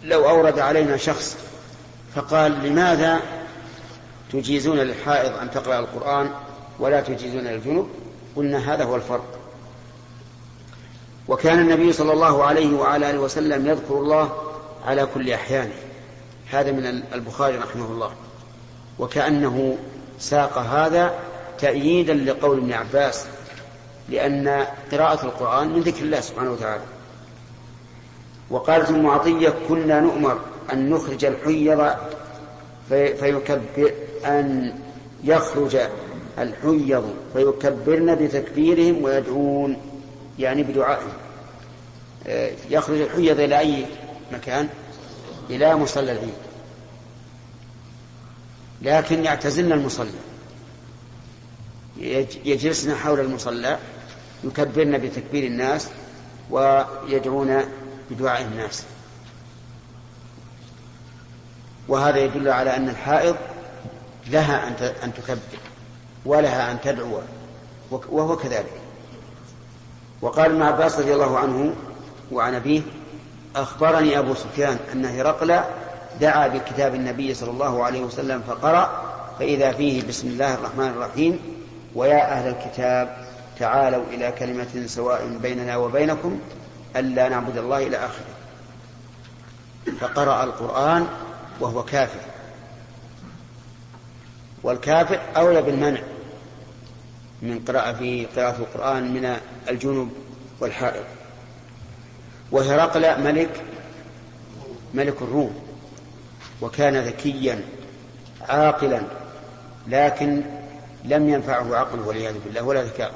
[0.04, 1.36] لو أورد علينا شخص
[2.14, 3.20] فقال لماذا
[4.32, 6.30] تجيزون للحائض أن تقرأ القرآن
[6.78, 7.88] ولا تجيزون للجنوب؟
[8.36, 9.38] قلنا هذا هو الفرق.
[11.28, 14.32] وكان النبي صلى الله عليه وعلى آله وسلم يذكر الله
[14.86, 15.72] على كل أحيانه.
[16.54, 18.12] هذا من البخاري رحمه الله.
[18.98, 19.76] وكأنه
[20.18, 21.14] ساق هذا
[21.58, 23.26] تأييدا لقول ابن عباس
[24.08, 26.82] لأن قراءة القرآن من ذكر الله سبحانه وتعالى.
[28.50, 30.38] وقالت ام عطيه كنا نؤمر
[30.72, 31.90] أن نخرج الحيض
[32.88, 33.92] في فيكبر
[34.24, 34.74] أن
[35.24, 35.76] يخرج
[36.38, 39.76] الحيض فيكبرن بتكبيرهم ويدعون
[40.38, 41.12] يعني بدعائهم.
[42.26, 43.86] آه، يخرج الحيض إلى أي
[44.32, 44.68] مكان؟
[45.50, 46.34] إلى مصلى العيد.
[48.82, 50.10] لكن يعتزلن المصلى.
[51.98, 53.78] يج- يجلسن حول المصلى
[54.44, 55.88] يكبرن بتكبير الناس
[56.50, 57.62] ويدعون
[58.10, 58.84] بدعاء الناس.
[61.88, 63.36] وهذا يدل على أن الحائض
[64.26, 64.68] لها
[65.04, 65.38] أن تكبر
[66.24, 67.20] ولها أن تدعو
[67.90, 68.80] وهو كذلك.
[70.22, 71.74] وقال ابن عباس رضي الله عنه
[72.32, 72.82] وعن أبيه
[73.56, 75.60] أخبرني أبو سفيان أن هرقل
[76.20, 81.38] دعا بكتاب النبي صلى الله عليه وسلم فقرأ فإذا فيه بسم الله الرحمن الرحيم
[81.94, 83.26] ويا أهل الكتاب
[83.58, 86.40] تعالوا إلى كلمة سواء بيننا وبينكم
[86.96, 88.34] ألا نعبد الله إلى آخره.
[90.00, 91.06] فقرأ القرآن
[91.60, 92.20] وهو كافر.
[94.62, 96.00] والكافر أولى بالمنع
[97.42, 99.36] من قراءة في قراءة القرآن من
[99.68, 100.08] الجنوب
[100.60, 101.04] والحائض
[102.52, 103.62] وهرقل ملك
[104.94, 105.54] ملك الروم.
[106.62, 107.60] وكان ذكيا
[108.40, 109.02] عاقلا
[109.88, 110.42] لكن
[111.04, 113.14] لم ينفعه عقله والعياذ بالله ولا ذكاؤه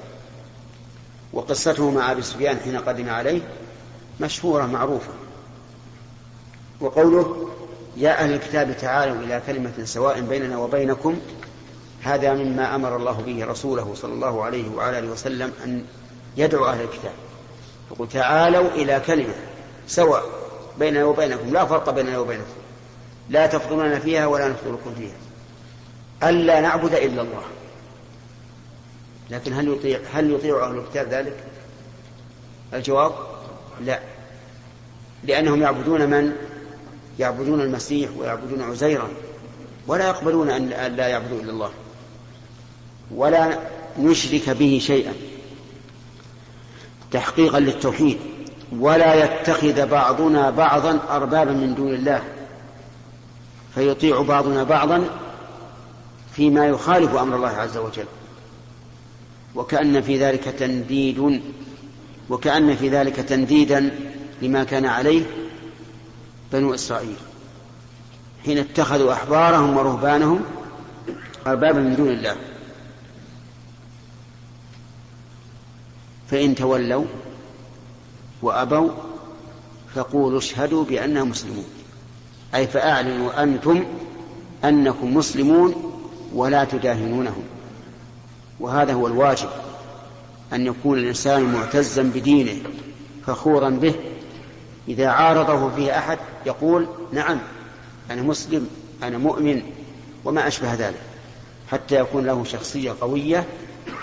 [1.33, 3.41] وقصته مع أبي سفيان حين قدم عليه
[4.21, 5.13] مشهورة معروفة.
[6.81, 7.49] وقوله
[7.97, 11.21] يا أهل الكتاب تعالوا إلى كلمة سواء بيننا وبينكم
[12.03, 15.85] هذا مما أمر الله به رسوله صلى الله عليه وعلى آله وسلم أن
[16.37, 17.13] يدعو أهل الكتاب.
[17.91, 19.35] يقول تعالوا إلى كلمة
[19.87, 20.23] سواء
[20.79, 22.53] بيننا وبينكم لا فرق بيننا وبينكم.
[23.29, 25.17] لا تفضلون فيها ولا نفضلكم فيها.
[26.31, 27.43] ألا نعبد إلا الله.
[29.31, 31.37] لكن هل يطيع هل يطيع أهل الكتاب ذلك؟
[32.75, 33.13] الجواب
[33.85, 34.01] لا.
[35.25, 36.33] لأنهم يعبدون من؟
[37.19, 39.09] يعبدون المسيح ويعبدون عزيرا.
[39.87, 41.71] ولا يقبلون أن لا يعبدوا إلا الله.
[43.15, 43.59] ولا
[43.99, 45.13] نشرك به شيئا.
[47.17, 48.19] تحقيقا للتوحيد
[48.79, 52.23] ولا يتخذ بعضنا بعضا أربابا من دون الله
[53.75, 55.05] فيطيع بعضنا بعضا
[56.33, 58.05] فيما يخالف أمر الله عز وجل.
[59.55, 61.43] وكأن في ذلك تنديد
[62.31, 63.99] وكأن في ذلك تنديدا
[64.43, 65.23] لما كان عليه
[66.53, 67.17] بنو إسرائيل
[68.45, 70.41] حين اتخذوا أحبارهم ورهبانهم
[71.47, 72.37] أربابا من دون الله.
[76.31, 77.05] فإن تولوا
[78.43, 78.91] وأبوا
[79.95, 81.67] فقولوا اشهدوا بأننا مسلمون.
[82.55, 83.85] أي فأعلنوا أنتم
[84.65, 85.75] أنكم مسلمون
[86.35, 87.43] ولا تداهنونهم.
[88.61, 89.49] وهذا هو الواجب
[90.53, 92.63] أن يكون الإنسان معتزا بدينه
[93.27, 93.95] فخورا به.
[94.89, 97.39] إذا عارضه فيه أحد يقول نعم
[98.11, 98.69] أنا مسلم
[99.03, 99.63] أنا مؤمن
[100.25, 101.01] وما أشبه ذلك
[101.71, 103.45] حتى يكون له شخصية قوية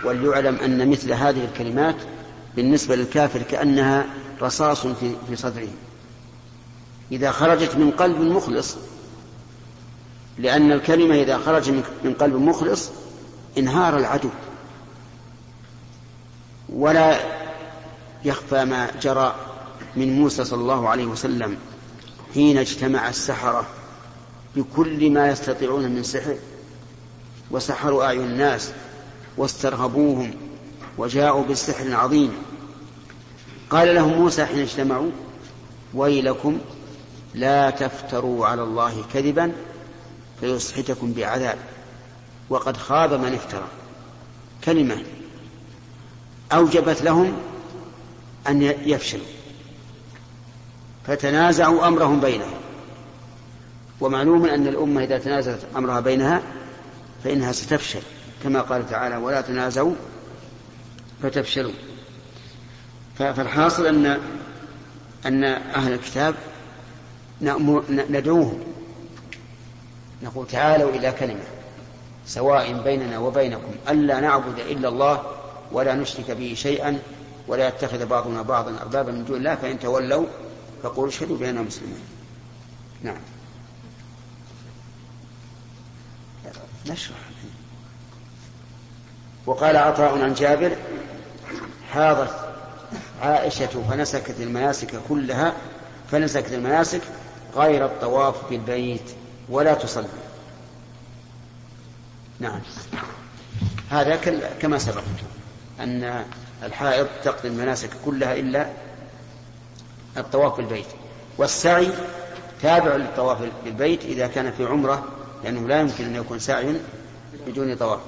[0.04, 1.96] وليعلم أن مثل هذه الكلمات
[2.56, 4.06] بالنسبة للكافر كأنها
[4.42, 5.68] رصاص في في صدره.
[7.12, 8.78] إذا خرجت من قلب مخلص
[10.38, 11.70] لأن الكلمة إذا خرج
[12.04, 12.92] من قلب مخلص
[13.58, 14.30] انهار العدو.
[16.70, 17.20] ولا
[18.26, 19.36] يخفى ما جرى
[19.96, 21.58] من موسى صلى الله عليه وسلم
[22.34, 23.66] حين اجتمع السحرة
[24.56, 26.36] بكل ما يستطيعون من سحر
[27.52, 28.72] وسحروا أعين الناس
[29.38, 30.34] واسترهبوهم
[30.98, 32.34] وجاءوا بالسحر عظيم
[33.70, 35.12] قال لهم موسى حين اجتمعوا
[35.94, 36.58] ويلكم
[37.34, 39.52] لا تفتروا على الله كذبا
[40.40, 41.58] فيسحتكم بعذاب.
[42.50, 43.68] وقد خاب من افترى.
[44.64, 45.04] كلمة
[46.52, 47.34] أوجبت لهم
[48.48, 49.26] أن يفشلوا.
[51.08, 52.54] فتنازعوا أمرهم بينهم.
[54.02, 56.42] ومعلوم أن الأمة إذا تنازلت أمرها بينها
[57.24, 58.02] فإنها ستفشل.
[58.44, 59.96] كما قال تعالى ولا تنازعوا
[61.24, 61.74] فتفشلوا.
[63.18, 64.20] فالحاصل أن
[65.26, 66.36] أن أهل الكتاب
[68.10, 68.64] ندعوهم.
[70.24, 71.44] نقول تعالوا إلى كلمة
[72.26, 75.24] سواء بيننا وبينكم ألا نعبد إلا الله
[75.72, 77.00] ولا نشرك به شيئا
[77.48, 80.26] ولا يتخذ بعضنا بعضا أربابا من دون الله فإن تولوا
[80.84, 82.00] فقولوا اشهدوا بأننا مسلمون.
[83.04, 83.18] نعم.
[86.90, 87.33] نشرح.
[89.46, 90.76] وقال عطاء عن جابر
[91.92, 92.44] حاضت
[93.22, 95.54] عائشة فنسكت المناسك كلها
[96.12, 97.02] فنسكت المناسك
[97.56, 99.16] غير الطواف بالبيت
[99.50, 100.08] ولا تصلي.
[102.40, 102.60] نعم.
[103.90, 104.16] هذا
[104.62, 105.04] كما سبق.
[105.80, 106.26] أن
[106.64, 108.68] الحائض تقضي المناسك كلها إلا
[110.18, 110.86] الطواف بالبيت.
[111.38, 111.90] والسعي
[112.62, 115.04] تابع للطواف بالبيت إذا كان في عمرة
[115.44, 116.76] لأنه لا يمكن أن يكون سعي
[117.48, 118.00] بدون طواف.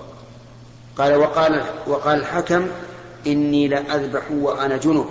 [0.98, 2.68] قال وقال وقال الحكم
[3.28, 5.10] إني لأذبح وأنا جنب.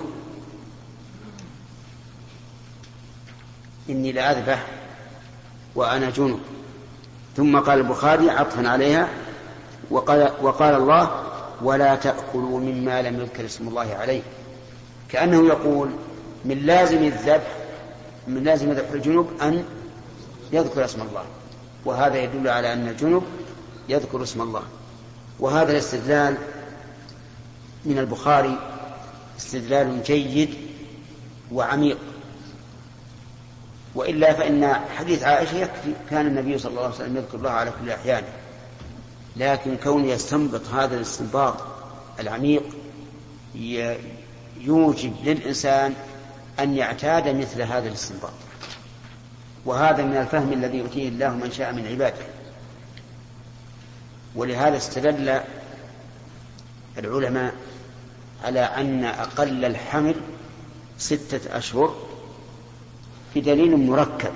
[3.90, 4.66] إني لأذبح
[5.75, 6.40] وأنا جنب.
[7.37, 9.09] ثم قال البخاري عطفا عليها
[9.90, 11.23] وقال, وقال الله
[11.62, 14.23] ولا تأكلوا مما لم يذكر اسم الله عليه.
[15.09, 15.90] كأنه يقول
[16.44, 17.57] من لازم الذبح
[18.29, 19.64] من لازم ذبح الجنوب أن
[20.53, 21.25] يذكر اسم الله.
[21.85, 23.25] وهذا يدل على أن الجنوب
[23.88, 24.62] يذكر اسم الله.
[25.40, 26.37] وهذا الاستدلال
[27.85, 28.59] من البخاري
[29.38, 30.55] استدلال جيد
[31.53, 31.99] وعميق.
[33.94, 37.90] وإلا فإن حديث عائشة يكفي كان النبي صلى الله عليه وسلم يذكر الله على كل
[37.90, 38.29] أحيانه.
[39.37, 41.57] لكن كونه يستنبط هذا الاستنباط
[42.20, 42.62] العميق
[44.61, 45.94] يوجب للإنسان
[46.61, 48.33] أن يعتاد مثل هذا الاستنباط.
[49.64, 52.34] وهذا من الفهم الذي يؤتيه الله من شاء من عباده.
[54.35, 55.40] ولهذا استدل
[56.99, 57.55] العلماء
[58.44, 60.14] على أن أقل الحمل
[60.99, 61.94] ستة أشهر
[63.35, 64.33] في دليل مركب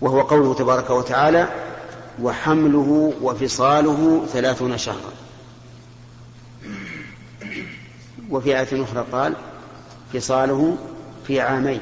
[0.00, 1.48] وهو قوله تبارك وتعالى
[2.22, 5.12] وحمله وفصاله ثلاثون شهرا
[8.30, 9.34] وفي آية أخرى قال
[10.12, 10.76] فصاله
[11.26, 11.80] في عامين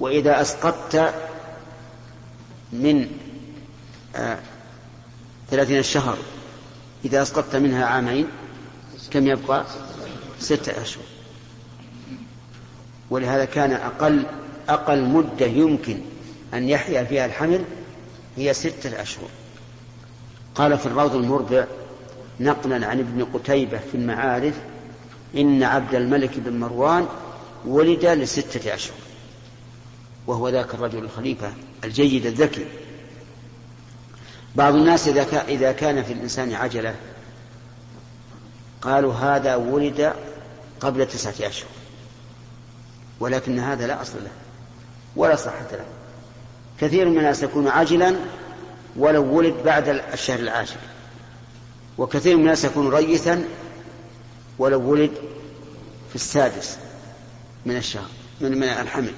[0.00, 1.14] وإذا أسقطت
[2.72, 3.06] من
[5.50, 6.18] ثلاثين الشهر
[7.04, 8.26] إذا أسقطت منها عامين
[9.10, 9.64] كم يبقى؟
[10.38, 11.04] ستة أشهر.
[13.10, 14.22] ولهذا كان أقل
[14.68, 15.98] أقل مدة يمكن
[16.54, 17.64] أن يحيا فيها الحمل
[18.36, 19.28] هي ستة أشهر.
[20.54, 21.64] قال في الروض المربع
[22.40, 24.54] نقلا عن ابن قتيبة في المعارف
[25.36, 27.06] إن عبد الملك بن مروان
[27.66, 28.96] ولد لستة أشهر
[30.26, 31.52] وهو ذاك الرجل الخليفة
[31.84, 32.66] الجيد الذكي.
[34.54, 36.94] بعض الناس إذا إذا كان في الإنسان عجلة
[38.82, 40.12] قالوا هذا ولد
[40.80, 41.70] قبل تسعة أشهر
[43.20, 44.30] ولكن هذا لا أصل له
[45.16, 45.84] ولا صحة له.
[46.80, 48.16] كثير من الناس يكون عاجلا
[48.96, 50.76] ولو ولد بعد الشهر العاشر
[51.98, 53.44] وكثير من الناس يكون ريثا
[54.58, 55.10] ولو ولد
[56.08, 56.78] في السادس
[57.66, 58.08] من الشهر
[58.40, 59.12] من من الحمل.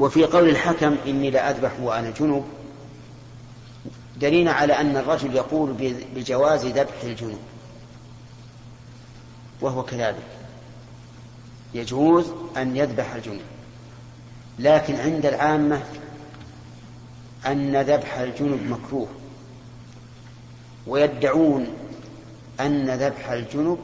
[0.00, 2.44] وفي قول الحكم إني لأذبح وأنا جنب
[4.16, 7.38] دليل على أن الرجل يقول بجواز ذبح الجنوب.
[9.60, 10.22] وهو كذلك.
[11.74, 13.40] يجوز أن يذبح الجنوب.
[14.58, 15.82] لكن عند العامة
[17.46, 19.08] أن ذبح الجنوب مكروه.
[20.86, 21.66] ويدعون
[22.60, 23.78] أن ذبح الجنوب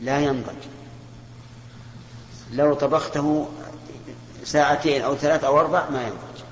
[0.00, 0.64] لا ينضج.
[2.52, 3.48] لو طبخته
[4.44, 6.44] ساعتين أو ثلاث أو أربع ما ينضج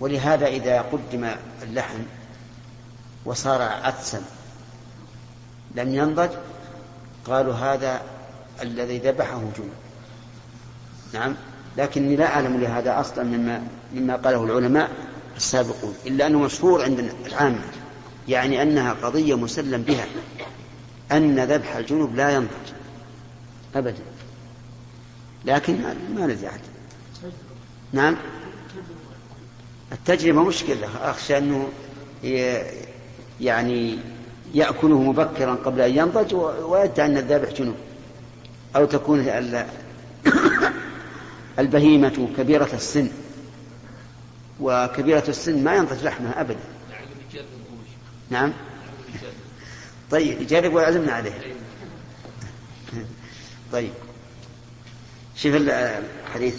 [0.00, 1.30] ولهذا إذا قدم
[1.62, 1.98] اللحم
[3.24, 4.22] وصار عدسا
[5.74, 6.30] لم ينضج
[7.26, 8.02] قالوا هذا
[8.62, 9.72] الذي ذبحه جنوب
[11.12, 11.34] نعم
[11.76, 13.62] لكني لا أعلم لهذا أصلا مما
[13.94, 14.90] مما قاله العلماء
[15.36, 17.62] السابقون إلا أنه مشهور عند العامة
[18.28, 20.06] يعني أنها قضية مسلم بها
[21.12, 22.72] أن ذبح الجنوب لا ينضج
[23.74, 24.02] أبدا.
[25.44, 25.82] لكن
[26.14, 26.60] ما ندري أحد.
[27.92, 28.16] نعم؟
[29.92, 31.68] التجربة مشكلة أخشى أنه
[33.40, 33.98] يعني
[34.54, 37.76] يأكله مبكرا قبل أن ينضج ويدعي أن الذابح جنوب
[38.76, 39.42] أو تكون
[41.58, 43.08] البهيمة كبيرة السن.
[44.60, 46.64] وكبيرة السن ما ينضج لحمها أبدا.
[48.30, 48.52] نعم؟
[50.10, 51.54] طيب يجرب ويعزمنا عليه.
[53.72, 53.92] طيب.
[55.36, 56.54] شوف الحديث.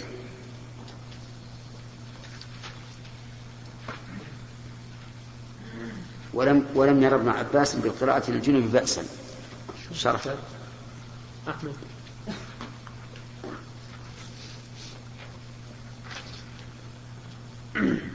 [6.34, 9.04] ولم ولم يرى ابن عباس بالقراءة للجنوب بأسا.
[9.92, 10.20] شرح
[11.48, 11.74] أحمد.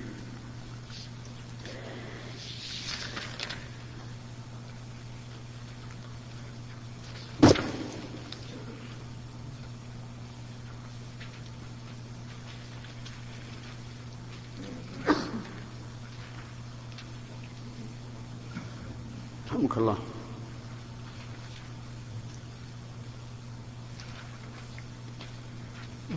[19.79, 19.97] الله.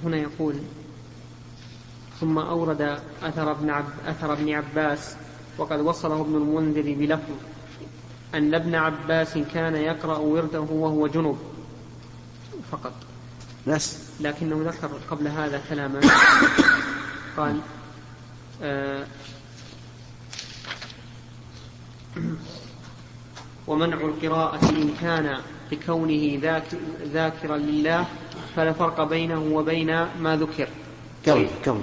[0.05, 0.55] هنا يقول
[2.21, 5.17] ثم أورد أثر ابن, عب أثر ابن عباس
[5.59, 7.35] وقد وصله ابن المنذر بلفظ
[8.35, 11.39] أن ابن عباس كان يقرأ ورده وهو جنب
[12.73, 12.93] فقط.
[13.67, 13.99] بس.
[14.21, 16.01] لكنه ذكر قبل هذا كلاما.
[17.37, 17.61] قال
[18.63, 19.07] آه
[23.67, 25.39] ومنع القراءة إن كان
[25.73, 26.41] لكونه
[27.05, 28.07] ذاكرا لله
[28.57, 29.87] فلا فرق بينه وبين
[30.21, 30.69] ما ذكر.
[31.29, 31.81] قبل قبل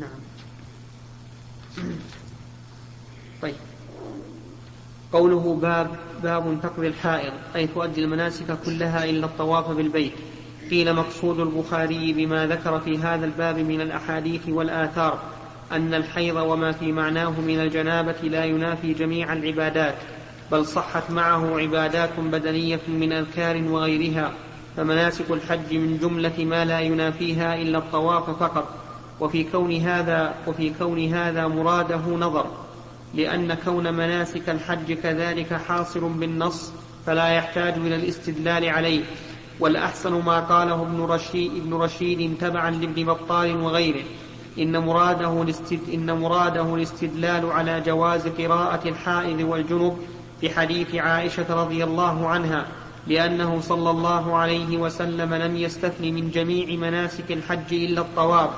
[0.00, 0.08] نعم.
[3.42, 3.54] طيب.
[5.12, 10.12] قوله باب باب تقضي الحائض أي تؤدي المناسك كلها إلا الطواف بالبيت.
[10.70, 15.18] قيل مقصود البخاري بما ذكر في هذا الباب من الأحاديث والآثار
[15.72, 19.94] أن الحيض وما في معناه من الجنابة لا ينافي جميع العبادات
[20.52, 24.32] بل صحت معه عبادات بدنية من أذكار وغيرها
[24.76, 28.68] فمناسك الحج من جملة ما لا ينافيها إلا الطواف فقط
[29.20, 32.46] وفي كون هذا وفي كون هذا مراده نظر
[33.14, 36.72] لأن كون مناسك الحج كذلك حاصل بالنص
[37.06, 39.04] فلا يحتاج إلى الاستدلال عليه.
[39.60, 44.04] والأحسن ما قاله ابن رشيد, ابن رشيد تبعا لابن بطال وغيره.
[44.58, 49.98] إن مراده, الاستد إن مراده الاستدلال على جواز قراءة الحائض والجنب
[50.42, 52.66] بحديث عائشة رضي الله عنها
[53.06, 58.50] لأنه صلى الله عليه وسلم لم يستثن من جميع مناسك الحج إلا الطواف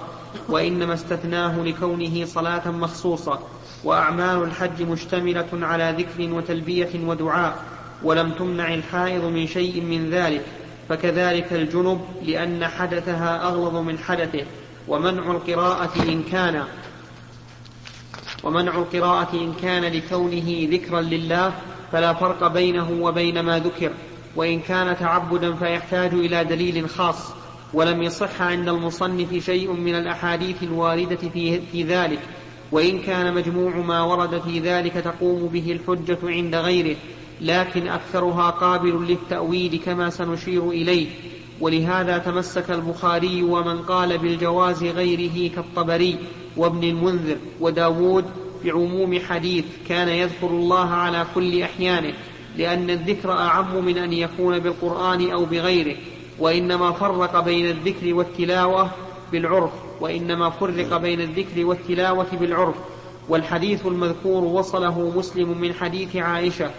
[0.49, 3.39] وإنما استثناه لكونه صلاة مخصوصة
[3.85, 7.57] وأعمال الحج مشتملة على ذكر وتلبية ودعاء
[8.03, 10.45] ولم تمنع الحائض من شيء من ذلك.
[10.89, 14.45] فكذلك الجنب لأن حدثها أغلظ من حدثه
[14.89, 16.65] ومنع القراءة إن كان
[18.45, 21.53] ومنع القراءة إن كان لكونه ذكرا لله
[21.93, 23.93] فلا فرق بينه وبين ما ذكر
[24.37, 27.33] وإن كان تعبدا فيحتاج إلى دليل خاص
[27.75, 32.19] ولم يصح عند المصنف شيء من الأحاديث الواردة في, في ذلك
[32.73, 36.97] وإن كان مجموع ما ورد في ذلك تقوم به الحجة عند غيره.
[37.41, 41.07] لكن أكثرها قابل للتأويل كما سنشير إليه.
[41.61, 46.19] ولهذا تمسك البخاري ومن قال بالجواز غيره كالطبري
[46.57, 48.25] وابن المنذر وداود
[48.65, 52.13] بعموم حديث كان يذكر الله على كل أحيانه
[52.57, 55.97] لأن الذكر أعم من أن يكون بالقرآن أو بغيره
[56.39, 58.91] وإنما فرق بين الذكر والتلاوة
[59.33, 62.75] بالعرف وإنما فرق بين الذكر والتلاوة بالعرف.
[63.29, 66.71] والحديث المذكور وصله مسلم من حديث عائشة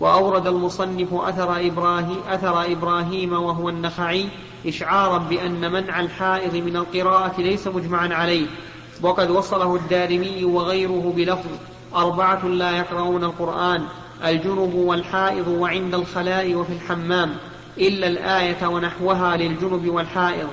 [0.00, 4.28] وأورد المصنف أثر إبراهيم, أثر إبراهيم وهو النخعي
[4.66, 8.46] إشعارا بأن منع الحائض من القراءة ليس مجمعا عليه.
[9.02, 11.50] وقد وصله الدارمي وغيره بلفظ
[11.94, 13.82] أربعة لا يقرؤون القرآن
[14.24, 17.36] الجنب والحائض وعند الخلاء وفي الحمام
[17.78, 20.48] إلا الآية ونحوها للجنب والحائض.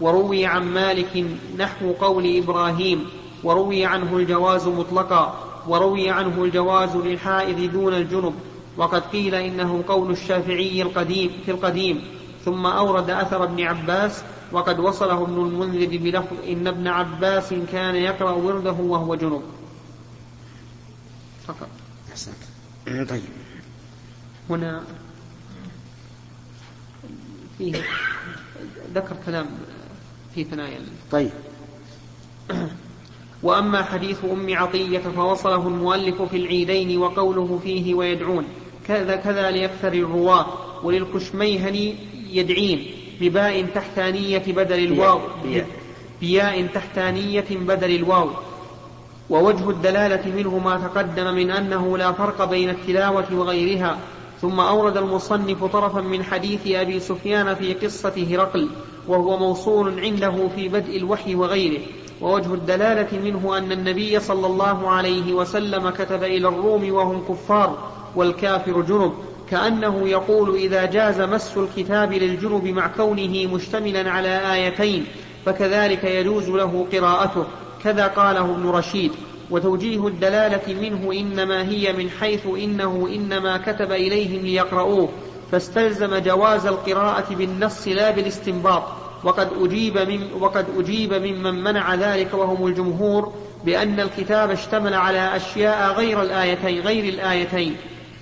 [0.00, 1.26] وروي عن مالك
[1.58, 3.06] نحو قول إبراهيم
[3.44, 5.34] وروي عنه الجواز مطلقا
[5.68, 8.34] وروي عنه الجواز للحائض دون الجنب.
[8.76, 12.04] وقد قيل إنه قول الشافعي القديم في القديم
[12.44, 14.22] ثم أورد أثر ابن عباس
[14.52, 19.42] وقد وصله ابن المنذر بلفظ إن ابن عباس كان يقرأ ورده وهو جنب.
[21.46, 21.68] فقط.
[23.10, 23.22] طيب.
[24.50, 24.82] هنا
[27.58, 27.82] فيه
[28.94, 29.46] ذكر كلام
[30.34, 30.80] في ثنايا.
[31.10, 31.30] طيب.
[33.42, 38.44] وأما حديث أم عطية فوصله المؤلف في العيدين وقوله فيه ويدعون.
[38.88, 40.46] كذا كذا ليكثر الرواة
[40.84, 41.94] وللكشميهني
[42.30, 42.86] يدعين
[43.20, 45.20] بباء تحتانية بدل الواو
[46.20, 48.30] بياء تحتانية بدل الواو.
[49.30, 53.98] ووجه الدلالة منه ما تقدم من أنه لا فرق بين التلاوة وغيرها
[54.40, 58.68] ثم أورد المصنف طرفا من حديث أبي سفيان في قصة هرقل
[59.08, 61.80] وهو موصول عنده في بدء الوحي وغيره.
[62.20, 67.78] ووجه الدلالة منه أن النبي صلى الله عليه وسلم كتب إلى الروم وهم كفار
[68.16, 69.12] والكافر جنب.
[69.50, 75.06] كأنه يقول إذا جاز مس الكتاب للجنب مع كونه مشتملا على آيتين
[75.46, 77.44] فكذلك يجوز له قراءته.
[77.84, 79.12] كذا قاله ابن رشيد.
[79.50, 85.08] وتوجيه الدلالة منه إنما هي من حيث إنه إنما كتب إليهم ليقرؤوه.
[85.52, 88.82] فاستلزم جواز القراءة بالنص لا بالاستنباط.
[89.24, 93.32] وقد أجيب, من وقد أجيب ممن منع ذلك وهم الجمهور
[93.64, 97.76] بأن الكتاب اشتمل على أشياء غير الآيتين غير الآيتين.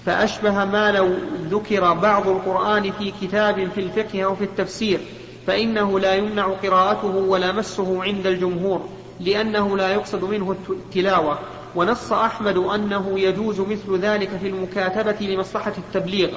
[0.07, 1.11] فأشبه ما لو
[1.50, 5.00] ذكر بعض القرآن في كتاب في الفقه أو في التفسير
[5.46, 8.88] فإنه لا يمنع قراءته ولا مسه عند الجمهور
[9.20, 11.38] لأنه لا يقصد منه التلاوة.
[11.76, 16.28] ونص أحمد أنه يجوز مثل ذلك في المكاتبة لمصلحة التبليغ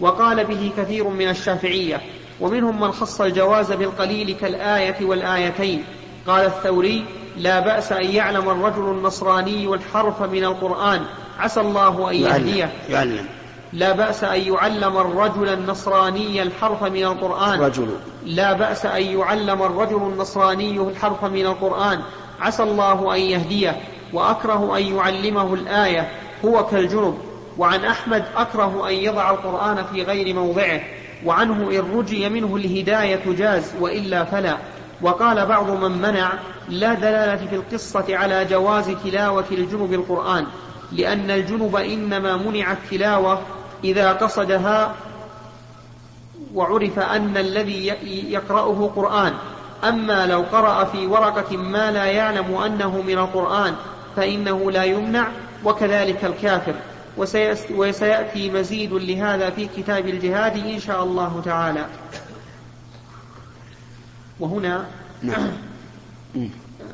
[0.00, 2.00] وقال به كثير من الشافعية.
[2.40, 5.84] ومنهم من خص الجواز بالقليل كالآية والآيتين.
[6.26, 7.04] قال الثوري
[7.36, 11.04] لا بأس أن يعلم الرجل النصراني الحرف من القرآن
[11.38, 12.72] عسى الله أن يهديه.
[12.90, 13.26] يعلم.
[13.72, 17.60] لا بأس أن يعلم الرجل النصراني الحرف من القرآن.
[17.60, 17.88] رجل.
[18.26, 22.00] لا بأس أن يعلم الرجل النصراني الحرف من القرآن.
[22.40, 23.80] عسى الله أن يهديه.
[24.12, 26.08] وأكره أن يعلمه الآية.
[26.44, 27.18] هو كالجنب.
[27.58, 30.80] وعن أحمد أكره أن يضع القرآن في غير موضعه.
[31.24, 34.56] وعنه إن رجي منه الهداية جاز وإلا فلا.
[35.02, 36.32] وقال بعض من منع
[36.68, 40.46] لا دلالة في القصة على جواز تلاوة الجنب القرآن.
[40.94, 43.42] لأن الجنب إنما منع التلاوة
[43.84, 44.94] إذا قصدها
[46.54, 47.86] وعرف أن الذي
[48.32, 49.34] يقرأه قرآن.
[49.84, 53.74] أما لو قرأ في ورقة ما لا يعلم أنه من القرآن
[54.16, 55.28] فإنه لا يمنع
[55.64, 56.74] وكذلك الكافر.
[57.70, 61.86] وسيأتي مزيد لهذا في كتاب الجهاد إن شاء الله تعالى.
[64.40, 64.86] وهنا
[65.22, 65.48] نعم.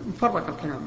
[0.08, 0.80] مفرق الكلام.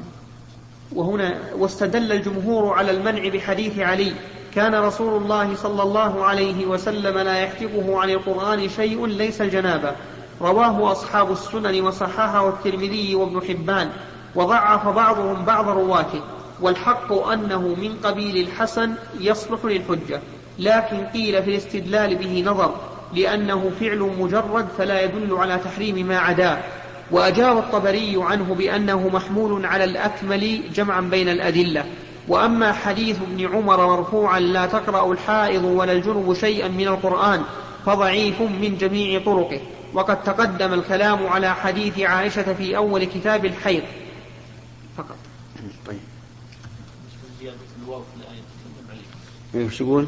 [0.92, 4.12] وهنا واستدل الجمهور على المنع بحديث علي.
[4.54, 9.92] كان رسول الله صلى الله عليه وسلم لا يحجبه عن القرآن شيء ليس الجنابة
[10.40, 13.90] رواه أصحاب السنن وصححه الترمذي وابن حبان.
[14.34, 16.20] وضعف بعضهم بعض رواته.
[16.60, 20.20] والحق أنه من قبيل الحسن يصلح للحجة.
[20.58, 22.74] لكن قيل في الاستدلال به نظر.
[23.14, 26.58] لأنه فعل مجرد فلا يدل على تحريم ما عداه
[27.14, 31.84] وأجاب الطبري عنه بأنه محمول على الأكمل جمعا بين الأدلة.
[32.28, 37.42] وأما حديث ابن عمر مرفوعا لا تقرأ الحائض ولا الجنب شيئا من القرآن
[37.86, 39.60] فضعيف من جميع طرقه.
[39.92, 43.82] وقد تقدم الكلام على حديث عائشة في أول كتاب الحيض.
[44.96, 45.16] فقط.
[45.86, 46.00] طيب.
[49.54, 50.06] إيش يقول؟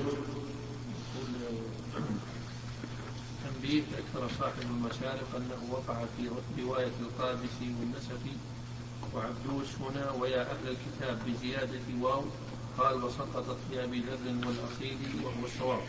[3.66, 6.30] تنبيه ذكر صاحب المشارق أنه وقع في
[6.62, 8.36] رواية القابسي والنسفي
[9.14, 12.24] وعبدوس هنا ويا أهل الكتاب بزيادة واو
[12.78, 15.80] قال وسقطت في ابي ذر والاصيلي وهو الصواب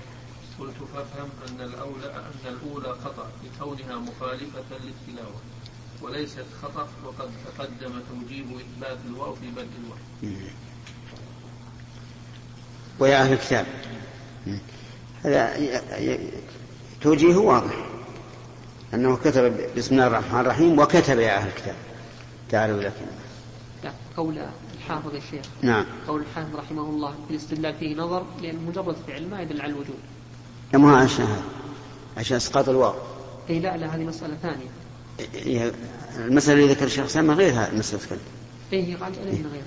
[0.60, 5.42] قلت فافهم أن الأولى أن الأولى خطأ لكونها مخالفة للتلاوة
[6.02, 10.52] وليست خطأ وقد تقدم توجيه إثبات الواو في بدء الوحي.
[13.00, 13.66] ويا أهل الكتاب
[15.24, 15.58] هذا
[17.08, 17.74] توجيه واضح.
[18.94, 21.76] أنه كتب بسم الله الرحمن الرحيم وكتب يا أهل الكتاب.
[22.50, 23.06] تعالوا لكن
[23.84, 24.40] لا قول
[24.78, 25.86] الحافظ الشيخ نعم.
[26.08, 30.00] قول الحافظ رحمه الله في الاستدلال فيه نظر لأن مجرد فعل ما يدل على الوجود.
[30.74, 31.42] لا ما عشان هذا.
[32.18, 32.94] عشان إسقاط الواو.
[33.50, 35.72] اي لا لا هذه مسألة ثانية.
[36.18, 38.20] المسألة اللي ذكر الشيخ سامة غير هذه المسألة كلها
[38.74, 39.64] اي قال علينا غير.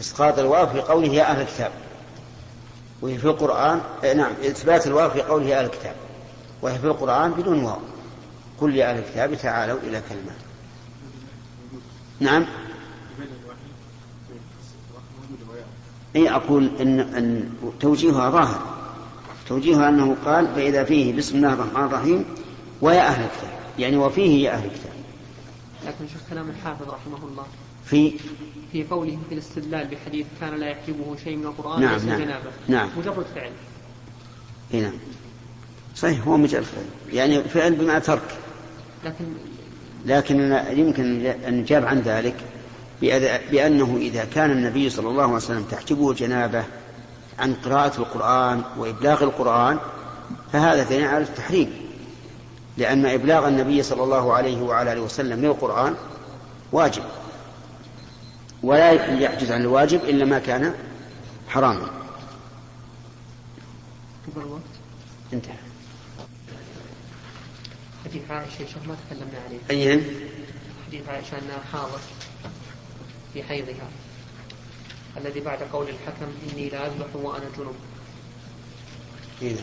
[0.00, 1.72] إسقاط الواو في قوله يا أهل الكتاب.
[3.02, 3.80] وهي في القرآن.
[4.16, 5.94] نعم إثبات الواو في قوله يا أهل الكتاب.
[6.64, 7.78] وهي في القرآن بدون واو.
[8.60, 10.34] قل يا أهل الكتاب تعالوا إلى كلمة.
[12.20, 12.46] نعم؟
[16.16, 17.50] أي أقول إن, إن
[17.80, 18.60] توجيهها ظاهر.
[19.48, 22.24] توجيهها أنه قال فإذا فيه بسم الله الرحمن الرحيم
[22.80, 23.58] ويا أهل الكتاب.
[23.78, 24.92] يعني وفيه يا أهل الكتاب.
[25.86, 27.46] لكن شوف كلام الحافظ رحمه الله
[27.84, 28.12] في؟
[28.72, 32.50] في قوله في الاستدلال بحديث كان لا يحجبه شيء من القرآن نعم نعم جنابة.
[32.68, 32.88] نعم.
[32.98, 33.52] مجرد فعل.
[34.72, 34.92] نعم.
[35.96, 36.84] صحيح هو مجرد فعل.
[37.16, 38.38] يعني فعل بما ترك.
[39.04, 39.24] لكن
[40.06, 42.34] لكن يمكن أن نجاب عن ذلك
[43.50, 46.64] بأنه إذا كان النبي صلى الله عليه وسلم تحجبه جنابه
[47.38, 49.78] عن قراءة القرآن وإبلاغ القرآن
[50.52, 51.72] فهذا دليل على التحريم.
[52.76, 55.94] لأن إبلاغ النبي صلى الله عليه وعلى آله وسلم للقرآن
[56.72, 57.02] واجب.
[58.62, 58.90] ولا
[59.20, 60.74] يحجز عن الواجب إلا ما كان
[61.48, 61.86] حراما.
[65.32, 65.63] انتهى.
[68.04, 69.58] حديث عائشة يا شيخ ما تكلمنا عليه.
[69.70, 70.04] أين؟
[70.86, 72.00] حديث عائشة أنها حاضت
[73.32, 73.90] في حيضها.
[75.16, 77.74] الذي بعد قول الحكم إني لا أذبح وأنا جنب.
[79.42, 79.56] إيه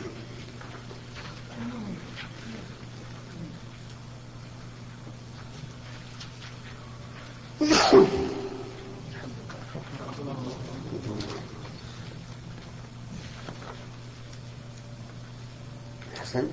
[16.21, 16.47] حسن؟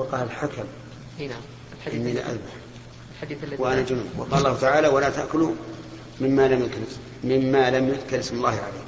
[0.00, 0.64] وقال الحكم
[1.18, 1.30] نعم.
[1.92, 2.52] إني لا أذبح
[3.12, 5.54] الحديث الذي وأنا جنوب وقال الله تعالى ولا تأكلوا
[6.20, 6.78] مما لم يذكر
[7.24, 8.84] مما لم يذكر اسم الله عليه.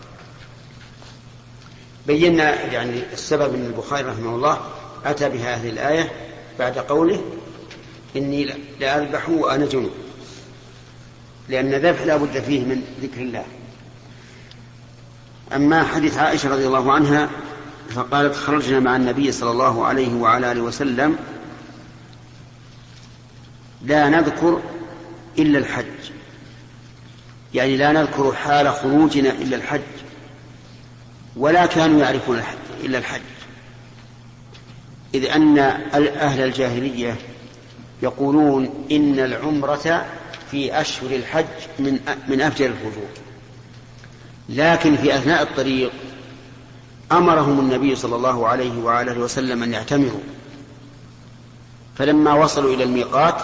[2.06, 4.60] بينا يعني السبب أن البخاري رحمه الله
[5.04, 6.12] أتى بهذه الآية
[6.58, 7.22] بعد قوله
[8.16, 9.92] إني لاذبح وأنا جنوب
[11.48, 13.44] لأن الذبح لا بد فيه من ذكر الله.
[15.54, 17.30] أما حديث عائشة رضي الله عنها
[17.95, 21.16] فقالت خرجنا مع النبي صلى الله عليه وعلى آله وسلم
[23.82, 24.61] لا نذكر
[25.38, 25.84] إلا الحج.
[27.55, 29.80] يعني لا نذكر حال خروجنا إلا الحج
[31.36, 33.20] ولا كانوا يعرفون الحج إلا الحج.
[35.14, 35.59] إذ أن
[35.99, 37.16] أهل الجاهلية
[38.03, 40.07] يقولون إن العمرة
[40.51, 41.45] في أشهر الحج
[41.78, 43.09] من من أفجر الفجور.
[44.49, 45.93] لكن في أثناء الطريق
[47.12, 50.20] أمرهم النبي صلى الله عليه وآله وسلم أن يعتمروا.
[51.98, 53.42] فلما وصلوا إلى الميقات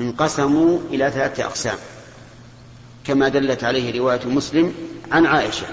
[0.00, 1.76] انقسموا إلى ثلاثة أقسام.
[3.04, 4.74] كما دلت عليه رواية مسلم
[5.12, 5.66] عن عائشة.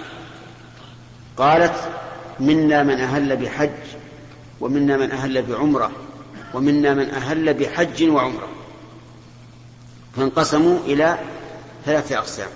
[1.37, 1.75] قالت
[2.39, 3.69] منا من أهل بحج
[4.61, 5.91] ومنا من أهل بعمرة
[6.53, 8.47] ومنا من أهل بحج وعمرة.
[10.17, 11.17] فانقسموا إلى
[11.85, 12.49] ثلاثة أقسام.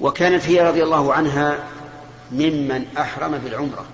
[0.00, 1.58] وكانت هي رضي الله عنها
[2.32, 3.86] ممن أحرم بالعمرة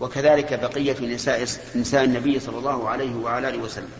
[0.00, 1.42] وكذلك بقية نساء
[1.76, 3.92] نساء النبي صلى الله عليه وعلى آله وسلم.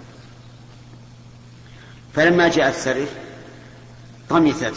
[2.14, 3.14] فلما جاءت سرف
[4.28, 4.74] طمثت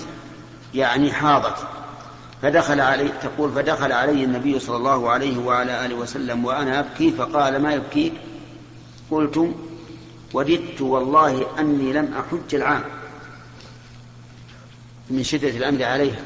[0.74, 1.68] يعني حاضت
[2.42, 7.62] فدخل علي تقول فدخل علي النبي صلى الله عليه وعلى آله وسلم وأنا أبكي فقال
[7.62, 8.14] ما يبكيك؟
[9.12, 9.56] قلت
[10.34, 12.84] وددت والله أني لم أحج العام.
[15.10, 16.20] من شدة الأمر عليها.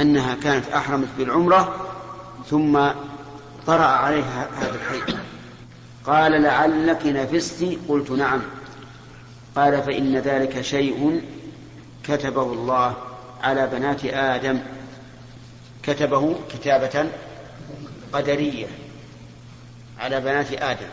[0.00, 1.90] أنها كانت أحرمت بالعمرة
[2.50, 2.88] ثم
[3.66, 5.16] طرأ عليها هذا الحي.
[6.06, 8.42] قال لعلك نفست؟ قلت نعم.
[9.56, 11.22] قال فإن ذلك شيء
[12.04, 12.96] كتبه الله
[13.42, 14.60] على بنات آدم.
[15.82, 17.08] كتبه كتابة
[18.12, 18.66] قدرية
[19.98, 20.88] على بنات آدم.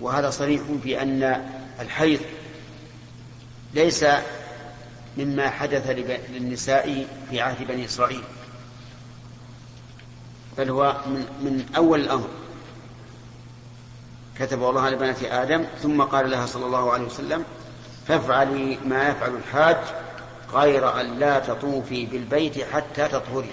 [0.00, 1.46] وهذا صريح في أن
[1.80, 2.20] الحيض
[3.74, 4.04] ليس
[5.16, 5.90] مما حدث
[6.30, 8.22] للنساء في عهد بني إسرائيل.
[10.58, 12.28] بل هو من, من أول الأمر.
[14.38, 17.44] كتبه الله على بنات آدم ثم قال لها صلى الله عليه وسلم
[18.08, 19.76] فافعلي ما يفعل الحاج
[20.52, 23.52] غير أن لا تطوفي بالبيت حتى تطهري.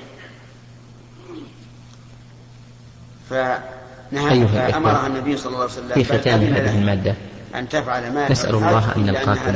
[3.29, 7.15] فنهى أيها فأمرها النبي صلى الله عليه وسلم تاني أذن هذه المادة.
[7.55, 9.53] أن تفعل ما نسأل الله أن نلقاكم.